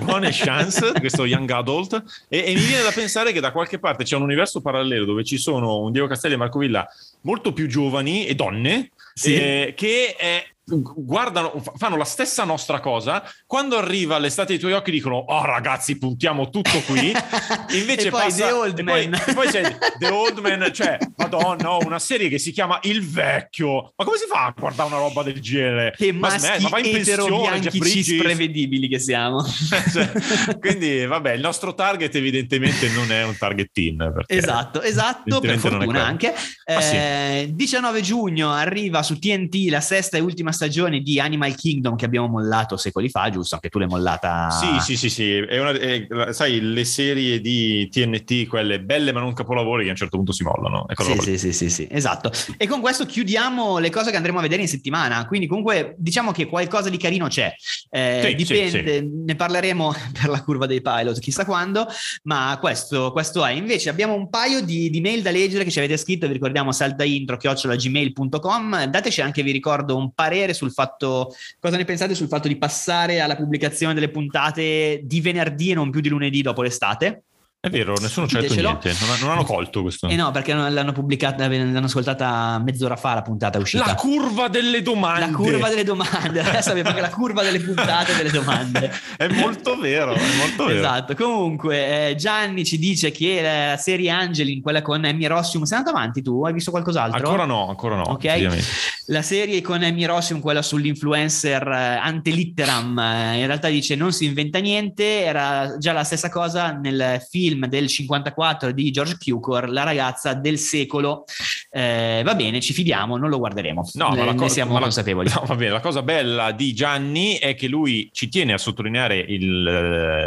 [0.03, 3.79] buone chance di questo young adult e, e mi viene da pensare che da qualche
[3.79, 6.87] parte c'è un universo parallelo dove ci sono un Diego Castelli e Marco Villa
[7.21, 9.35] molto più giovani e donne Sì.
[9.35, 14.73] eh, che eh, guardano, fa- fanno la stessa nostra cosa quando arriva l'estate dei tuoi
[14.73, 17.13] occhi dicono oh ragazzi puntiamo tutto qui
[17.79, 19.21] invece E poi passa- The Old e poi, Man.
[19.25, 23.93] e poi c'è The Old Man cioè madonna una serie che si chiama Il Vecchio
[23.95, 26.85] ma come si fa a guardare una roba del genere che ma, maschi ma vai
[26.85, 28.05] in pensione Jeff bianchi Bridges.
[28.05, 29.45] cis prevedibili che siamo.
[29.97, 35.39] Cioè, quindi vabbè il nostro target evidentemente non è un target teen perché Esatto, esatto,
[35.39, 36.33] per è fortuna anche.
[36.65, 36.95] Ah, sì.
[36.95, 42.05] Eh, 19 giugno arriva su TNT la sesta e ultima stagione di Animal Kingdom che
[42.05, 43.55] abbiamo mollato secoli fa, giusto?
[43.55, 44.49] Anche tu l'hai mollata.
[44.49, 45.37] Sì, sì, sì, sì.
[45.37, 49.91] È una, è- sai, le serie di TNT, quelle belle ma non capolavori, che a
[49.91, 50.85] un certo punto si mollano.
[50.97, 52.31] Sì, sì, sì, sì, sì, esatto.
[52.57, 55.25] E con questo chiudiamo le cose che andremo a vedere in settimana.
[55.27, 57.53] Quindi, comunque, diciamo che qualcosa di carino c'è.
[57.89, 61.87] Eh, Sì, dipende, ne parleremo per la curva dei pilot, chissà quando.
[62.23, 63.51] Ma questo, questo è.
[63.51, 66.27] Invece, abbiamo un paio di, di mail da leggere che ci avete scritto.
[66.27, 68.89] Vi ricordiamo saltaintro gmail.com.
[68.97, 71.31] Dateci anche, vi ricordo, un parere sul fatto.
[71.59, 75.91] Cosa ne pensate sul fatto di passare alla pubblicazione delle puntate di venerdì e non
[75.91, 77.26] più di lunedì dopo l'estate?
[77.67, 78.95] È vero, nessuno ci ha detto niente.
[78.99, 80.07] Non, non hanno colto questo.
[80.07, 83.85] Eh no, perché l'hanno pubblicata, l'hanno ascoltata mezz'ora fa la puntata uscita.
[83.85, 85.19] La curva delle domande.
[85.19, 88.91] La curva delle domande, adesso abbiamo anche la curva delle puntate delle domande.
[89.17, 90.79] è molto vero, è molto vero.
[90.79, 95.77] Esatto, comunque eh, Gianni ci dice che la serie Angelin, quella con Emmy Rossium, sei
[95.77, 96.43] andato avanti tu?
[96.45, 97.17] Hai visto qualcos'altro?
[97.17, 98.03] Ancora no, ancora no.
[98.03, 98.85] Ok.
[99.07, 104.25] La serie con Emmy Rossium, quella sull'influencer eh, antelitteram, eh, in realtà dice non si
[104.25, 109.83] inventa niente, era già la stessa cosa nel film del 54 di George Cukor, La
[109.83, 111.25] ragazza del secolo.
[111.69, 113.89] Eh, va bene, ci fidiamo, non lo guarderemo.
[113.93, 115.29] No, ma la cosa, siamo ma la- consapevoli.
[115.33, 119.17] no, va bene, la cosa bella di Gianni è che lui ci tiene a sottolineare
[119.17, 119.63] il,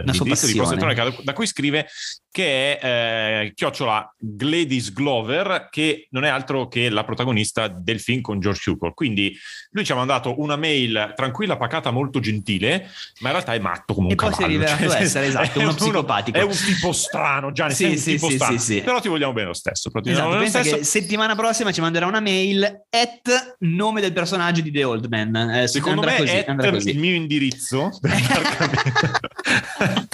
[0.05, 1.87] l'indirizzo di posta elettronica da, cui scrive
[2.33, 8.21] che è eh, chiocciola Gladys Glover, che non è altro che la protagonista del film
[8.21, 8.95] con George Cukor.
[8.95, 9.37] Quindi
[9.71, 12.89] lui ci ha mandato una mail tranquilla, pacata, molto gentile,
[13.21, 14.59] ma in realtà è matto come un E poi si è cavallo.
[14.59, 16.39] rivelato Cioè, essere, esatto, è uno psicopatico.
[16.39, 18.57] È un tipo strano, Gianni, Sì, sì, sì, strano.
[18.85, 19.91] Però ti vogliamo bene lo stesso.
[20.05, 20.77] Esatto, lo stesso.
[20.77, 20.85] che
[21.31, 25.35] settimana prossima ci manderà una mail at nome del personaggio di The Old Man.
[25.51, 27.91] Eh, Secondo me così, è il mio indirizzo.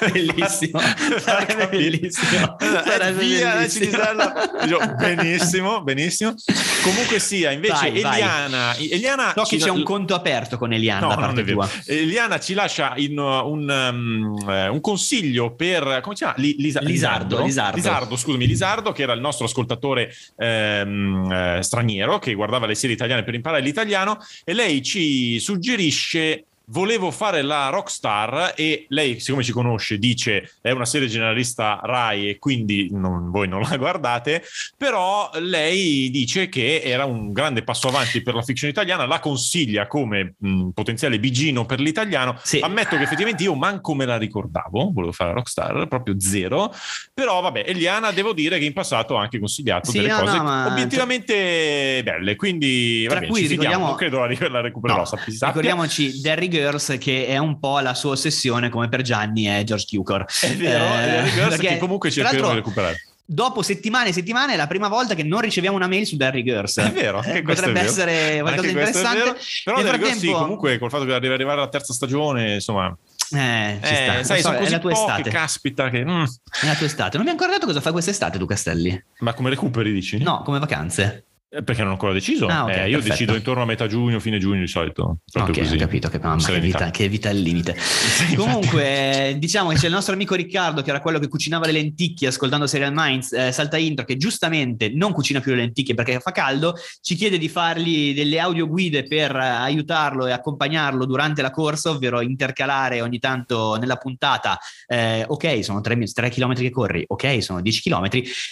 [0.12, 0.80] Bellissimo,
[1.18, 2.56] sarebbe bellissimo.
[2.58, 4.92] Sarebbe via, bellissimo.
[4.96, 6.34] Benissimo, benissimo.
[6.82, 8.20] Comunque sia, invece Vai, vai.
[8.20, 11.68] Eliana, Eliana So che c'è un conto aperto con Eliana No, da parte tua.
[11.86, 16.34] Eliana ci lascia in, uh, un, um, eh, un consiglio per come si chiama?
[16.38, 17.76] Li- Lisa- Lisardo, Lisardo.
[17.76, 22.94] Lisardo, scusami, Lisardo, che era il nostro ascoltatore ehm, eh, straniero che guardava le serie
[22.94, 26.46] italiane per imparare l'italiano, e lei ci suggerisce.
[26.66, 32.30] Volevo fare la rockstar e lei, siccome ci conosce, dice è una serie generalista Rai
[32.30, 34.42] e quindi non- voi non la guardate,
[34.78, 39.86] però lei dice che era un grande passo avanti per la fiction italiana, la consiglia
[39.86, 42.38] come mh, potenziale bigino per l'italiano.
[42.42, 42.60] Sì.
[42.60, 46.72] Ammetto che effettivamente io manco me la ricordavo, volevo fare la rockstar, proprio zero,
[47.12, 50.38] però vabbè, Eliana devo dire che in passato ha anche consigliato Sì, delle no, cose
[50.38, 55.04] no, obiettivamente belle, quindi Tra va bene, cui ricordiamo- non credo la, la recupererò, No,
[55.04, 55.46] sappi- sappia.
[55.60, 59.86] ricordiamoci Derry Girls che è un po' la sua ossessione come per Gianni è George
[59.96, 60.24] Cukor.
[60.40, 62.96] È vero, Eh, Derry Girls perché, che comunque cercheremo di recuperare.
[63.26, 66.42] Dopo settimane e settimane è la prima volta che non riceviamo una mail su Derry
[66.42, 66.78] Girls.
[66.78, 67.86] È vero, Eh, questo è potrebbe vero.
[67.90, 69.18] essere qualcosa di è interessante.
[69.18, 69.36] vero.
[69.64, 72.54] Però Nel Derry Girls sì, frattempo- comunque col fatto che deve arrivare alla terza stagione,
[72.54, 72.94] insomma,
[73.32, 74.24] Eh, ci eh, sta.
[74.24, 75.30] Sai, so, sono è così la tua poche, estate.
[75.30, 76.04] caspita che...
[76.04, 76.22] mm.
[76.60, 77.16] È la tua estate.
[77.16, 79.04] Non mi hai ancora detto cosa fai quest'estate tu, Castelli?
[79.20, 80.18] Ma come recuperi, dici?
[80.22, 81.24] No, come vacanze.
[81.54, 82.46] Eh, Perché non ho ancora deciso.
[82.48, 83.08] Ah, ok, Eh, io perfetto.
[83.08, 85.18] decido intorno a metà giugno, fine giugno di solito.
[85.34, 85.74] Ok, così.
[85.74, 87.76] ho capito che, mamma, che, vita, che vita al limite.
[88.14, 91.66] Sì, Comunque, eh, diciamo che c'è il nostro amico Riccardo, che era quello che cucinava
[91.66, 95.94] le lenticchie ascoltando Serial Minds, eh, salta intro, che giustamente non cucina più le lenticchie
[95.94, 101.42] perché fa caldo, ci chiede di fargli delle audioguide per eh, aiutarlo e accompagnarlo durante
[101.42, 105.98] la corsa, ovvero intercalare ogni tanto nella puntata, eh, ok, sono 3,
[106.30, 108.08] km che corri, ok, sono 10 km.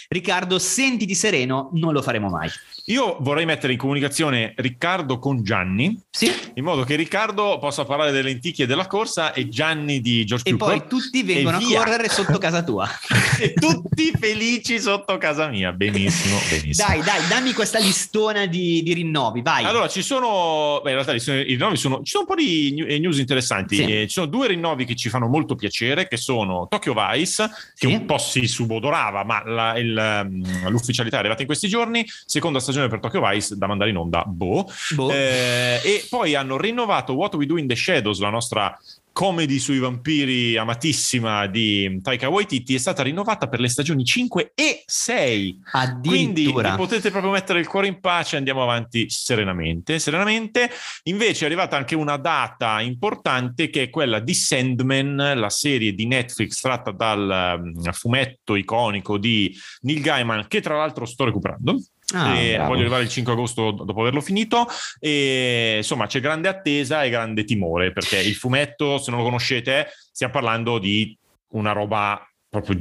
[0.09, 2.51] Riccardo, sentiti sereno, non lo faremo mai.
[2.87, 6.33] Io vorrei mettere in comunicazione Riccardo con Gianni, Sì?
[6.55, 10.53] in modo che Riccardo possa parlare delle lenticchie della corsa e Gianni di George E
[10.53, 10.69] Cukor.
[10.79, 12.89] poi tutti vengono a correre sotto casa tua.
[13.39, 15.71] e tutti felici sotto casa mia.
[15.73, 16.89] Benissimo, benissimo.
[16.89, 19.63] Dai, dai, dammi questa listona di, di rinnovi, vai.
[19.65, 22.99] Allora, ci sono, beh, in realtà i rinnovi sono, ci sono un po' di eh,
[22.99, 23.77] news interessanti.
[23.77, 23.83] Sì.
[23.85, 27.87] Eh, ci sono due rinnovi che ci fanno molto piacere, che sono Tokyo Vice, che
[27.87, 27.93] Sì.
[27.93, 32.05] un po' si subodorava, ma la- il, ehm, l'ufficialità è arrivata in questi giorni.
[32.27, 34.67] Seconda stagione per Tokyo Vice da mandare in onda, boh.
[34.95, 35.11] Boh.
[35.11, 38.79] Eh, e poi hanno rinnovato What We Do in the Shadows, la nostra
[39.13, 44.83] comedy sui vampiri amatissima di Taika Waititi, è stata rinnovata per le stagioni 5 e
[44.85, 45.61] 6.
[46.05, 49.99] Quindi potete proprio mettere il cuore in pace e andiamo avanti serenamente.
[49.99, 50.71] Serenamente.
[51.05, 56.07] Invece è arrivata anche una data importante che è quella di Sandman, la serie di
[56.07, 61.79] Netflix tratta dal um, fumetto iconico di Neil Gaiman, che tra l'altro sto recuperando.
[62.13, 62.69] Ah, E bravo.
[62.69, 64.67] voglio arrivare il 5 agosto dopo averlo finito
[64.99, 69.89] e insomma c'è grande attesa e grande timore perché il fumetto se non lo conoscete
[70.11, 71.17] stiamo parlando di
[71.53, 72.79] una roba proprio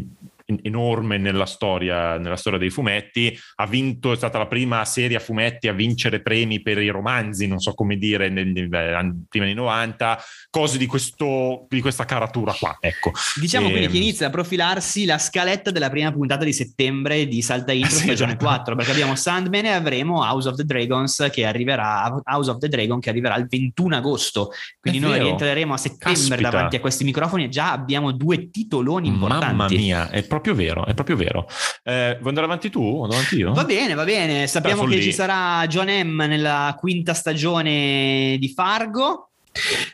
[0.61, 5.19] enorme nella storia, nella storia dei fumetti ha vinto, è stata la prima serie a
[5.19, 9.53] fumetti a vincere premi per i romanzi non so come dire nel, anni- prima anni
[9.53, 14.29] 90 cose di, questo, di questa caratura qua ecco Diciamo quindi Ehm, che inizia a
[14.29, 18.45] profilarsi la scaletta della prima puntata di settembre di Salta Intro Sì, stagione esatto.
[18.45, 22.67] 4, perché abbiamo Sandman e avremo House of the Dragons che arriverà House of the
[22.67, 24.51] Dragon che arriverà il 21 agosto.
[24.79, 26.49] Quindi È noi rientreremo a settembre Caspita.
[26.49, 29.45] davanti a questi microfoni e già abbiamo due titoloni importanti.
[29.55, 31.47] Mamma mia, è proprio vero, è proprio vero.
[31.83, 33.01] Eh, vuoi andare avanti tu?
[33.01, 33.53] Vado avanti io?
[33.53, 34.47] Va bene, va bene.
[34.47, 39.29] Sappiamo che ci sarà John M nella quinta stagione di Fargo.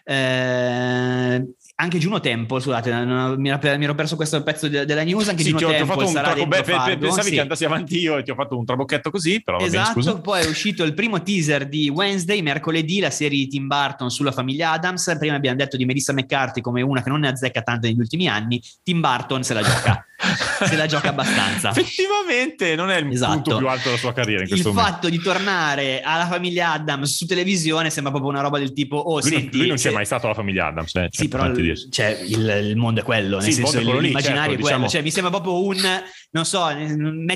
[0.03, 1.45] Eh,
[1.79, 2.91] anche Juno Tempo, scusate,
[3.37, 5.27] mi, ero perso questo pezzo de- della news.
[5.29, 7.33] Anche Sì, ti ho, ho Tempo fatto un sarà dentro beh, pe- pensavi sì.
[7.35, 10.19] che andassi avanti io e ti ho fatto un trabocchetto così, però bene, Esatto, scusa.
[10.19, 14.31] poi è uscito il primo teaser di Wednesday, mercoledì, la serie di Tim Burton sulla
[14.31, 15.15] famiglia Adams.
[15.19, 18.27] Prima abbiamo detto di Melissa McCarthy come una che non ne azzecca tanto negli ultimi
[18.27, 18.59] anni.
[18.81, 20.03] Tim Burton se la gioca,
[20.65, 21.69] se la gioca abbastanza.
[21.77, 23.33] Effettivamente non è il Esatto.
[23.33, 24.91] punto più alto della sua carriera in Il questo momento.
[24.91, 29.19] fatto di tornare alla famiglia Adams su televisione sembra proprio una roba del tipo: Oh,
[29.19, 31.45] Lui, non- senti, lui non se- c'è mai stato alla famiglia Adams, eh, Sì, però
[31.45, 31.91] il, dirsi.
[31.91, 34.55] cioè, il, il mondo è quello, nel Sì, il senso l'immaginario certo, è quello.
[34.63, 36.01] diciamo- Cioè, mi sembra proprio un,
[36.31, 36.67] non so,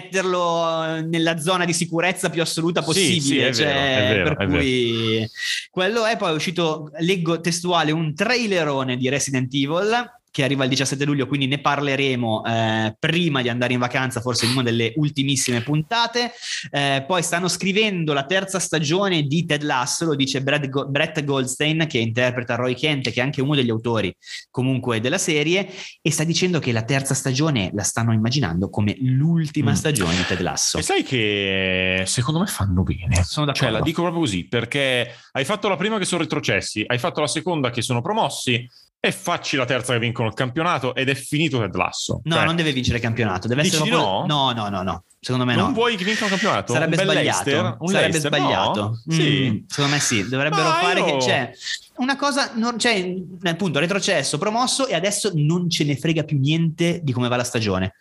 [0.01, 3.21] metterlo nella zona di sicurezza più assoluta Sì, possibile.
[3.21, 5.29] sì, è cioè, vero, è vero, per è cui
[5.69, 10.69] quello è poi è uscito, leggo testuale, un trailerone di Resident Evil che arriva il
[10.69, 14.93] 17 luglio, quindi ne parleremo eh, prima di andare in vacanza, forse in una delle
[14.95, 16.31] ultimissime puntate.
[16.71, 21.21] Eh, poi stanno scrivendo la terza stagione di Ted Lasso, lo dice Brad Go- Brett
[21.25, 24.15] Goldstein, che interpreta Roy Kent, che è anche uno degli autori
[24.49, 25.67] comunque della serie,
[26.01, 29.75] e sta dicendo che la terza stagione la stanno immaginando come l'ultima Mm.
[29.75, 30.77] stagione di Ted Lasso.
[30.77, 33.21] E sai che secondo me fanno bene.
[33.23, 33.67] Sono d'accordo.
[33.67, 37.19] Cioè, la dico proprio così, perché hai fatto la prima che sono retrocessi, hai fatto
[37.19, 38.65] la seconda che sono promossi
[39.03, 42.21] e facci la terza che vincono il campionato ed è finito Ted Lasso.
[42.23, 44.25] No, Cioè, non deve vincere il campionato, deve Dici essere proprio- no?
[44.27, 45.03] no, no, no, no.
[45.19, 45.73] Secondo me non no.
[45.73, 46.73] vuoi che vinca il campionato?
[46.73, 47.19] Sarebbe Un sbagliato.
[47.23, 47.75] Leicester?
[47.79, 48.31] Un Sarebbe Leicester?
[48.39, 48.81] sbagliato.
[48.81, 48.89] No?
[49.11, 49.65] Mm, Sì.
[49.67, 50.27] secondo me sì.
[50.29, 51.51] Dovrebbero Ma fare io- che c'è
[51.97, 56.99] una cosa, non, cioè, appunto, retrocesso, promosso e adesso non ce ne frega più niente
[57.03, 57.93] di come va la stagione.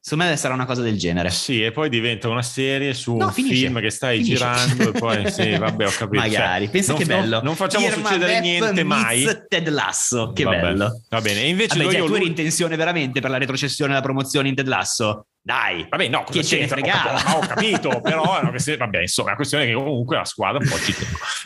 [0.00, 1.30] Secondo me sarà una cosa del genere.
[1.30, 3.54] Sì, e poi diventa una serie su No, un finisce.
[3.66, 4.34] film che stai Finisce.
[4.36, 6.22] girando e poi sì, vabbè, ho capito.
[6.22, 7.40] Magari, Cioè, pensa non- che bello.
[7.42, 9.26] Non, facciamo Irma succedere Vep niente mai.
[9.48, 11.02] Ted Lasso, che Vabbè, bello.
[11.08, 13.92] Va bene, e invece Vabbè, cioè, io tu eri in tensione veramente per la retrocessione
[13.92, 15.26] e la promozione in Ted Lasso?
[15.46, 15.84] Dai.
[15.90, 17.20] Vabbè, no, cosa Chi ce ne fregava?
[17.20, 20.24] cap- Ho, capito, però è una questione, vabbè, insomma, è una questione che comunque la
[20.24, 20.94] squadra un po' ci.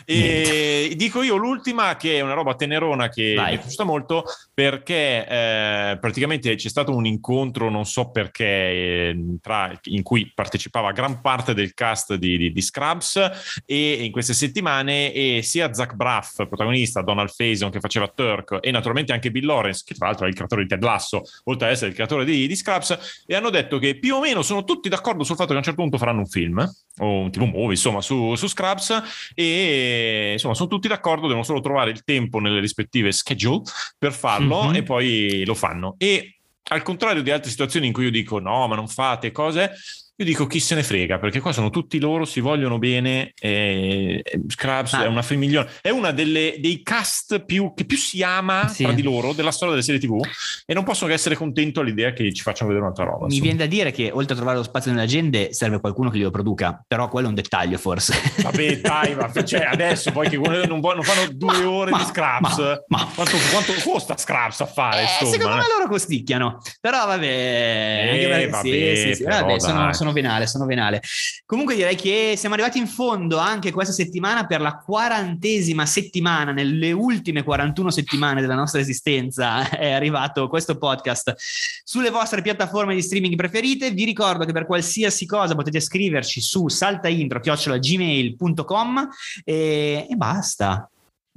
[0.05, 3.51] E dico io l'ultima che è una roba tenerona che Vai.
[3.51, 4.23] mi piaciuta molto
[4.53, 10.93] perché eh, praticamente c'è stato un incontro, non so perché, eh, tra- in cui partecipava
[10.93, 15.93] gran parte del cast di, di- di Scrubs e in queste settimane e sia Zach
[15.95, 20.25] Braff, protagonista, Donald Faison che faceva Turk e naturalmente anche Bill Lawrence, che tra l'altro
[20.25, 23.35] è il creatore di Ted Lasso, oltre ad essere il creatore di, di Scrubs, e
[23.35, 25.81] hanno detto che più o meno sono tutti d'accordo sul fatto che a un certo
[25.81, 26.59] punto faranno un film
[26.99, 31.61] o un tipo movie insomma su, su Scrubs e insomma sono tutti d'accordo devono solo
[31.61, 33.61] trovare il tempo nelle rispettive schedule
[33.97, 34.75] per farlo Mhm.
[34.75, 36.35] e poi lo fanno e
[36.71, 39.71] al contrario di altre situazioni in cui io dico no ma non fate cose
[40.19, 43.31] Io dico chi se ne frega, perché qua sono tutti loro, si vogliono bene.
[43.39, 45.05] E Scrubs Ah.
[45.05, 48.83] è una famiglione, è una delle, dei cast più, che più si ama Sì.
[48.83, 50.19] tra di loro della storia delle serie TV
[50.65, 53.27] e non posso che essere contento all'idea che ci facciano vedere un'altra roba.
[53.27, 53.43] Mi insomma.
[53.43, 56.31] viene da dire che oltre a trovare lo spazio nelle agende serve qualcuno che glielo
[56.31, 58.13] produca, però quello è un dettaglio forse.
[58.41, 62.03] Vabbè, dai, ma cioè, adesso poi che non, non fanno due Ma- ore ma- di
[62.03, 62.57] Scraps,
[62.87, 65.03] ma- quanto, quanto costa Scraps a fare?
[65.03, 65.59] Eh, secondo eh?
[65.59, 69.93] me loro costicchiano, però vabbè, perché- vabbè, sì, sì, però vabbè, sono, dai.
[70.09, 71.01] Sono venale, sono venale.
[71.45, 76.91] Comunque direi che siamo arrivati in fondo anche questa settimana per la quarantesima settimana, nelle
[76.91, 81.35] ultime 41 settimane della nostra esistenza è arrivato questo podcast
[81.83, 83.91] sulle vostre piattaforme di streaming preferite.
[83.91, 89.09] Vi ricordo che per qualsiasi cosa potete scriverci su saltaintro.gmail.com
[89.43, 90.89] e, e basta.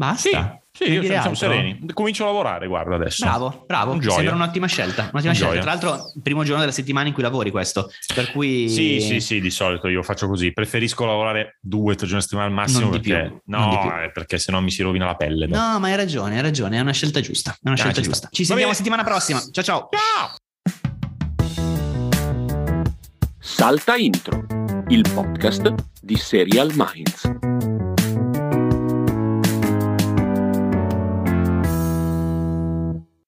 [0.06, 0.56] Basta.
[0.72, 1.34] Sì, dire siamo altro?
[1.34, 1.78] sereni.
[1.92, 3.24] Comincio a lavorare, guarda adesso.
[3.24, 5.02] Bravo, bravo, Un sembra un'ottima scelta.
[5.12, 5.60] Un'ottima Un scelta.
[5.60, 9.20] Tra l'altro, il primo giorno della settimana in cui lavori questo, per cui Sì, sì,
[9.20, 10.52] sì, di solito io faccio così.
[10.52, 13.68] Preferisco lavorare due o tre giorni a settimana al massimo Non di perché, più, non
[13.68, 13.90] di no, più.
[14.12, 15.46] perché sennò mi si rovina la pelle.
[15.46, 15.60] dopo.
[15.60, 17.50] No, ma hai ragione, hai ragione, è una scelta giusta.
[17.52, 18.16] È una Ah, scelta ci giusta.
[18.26, 18.28] sta.
[18.32, 19.40] Ci sentiamo settimana prossima.
[19.52, 19.88] Ciao ciao.
[19.90, 20.36] Ciao!
[23.38, 24.44] Salta Intro,
[24.88, 27.51] il podcast di Serial Minds.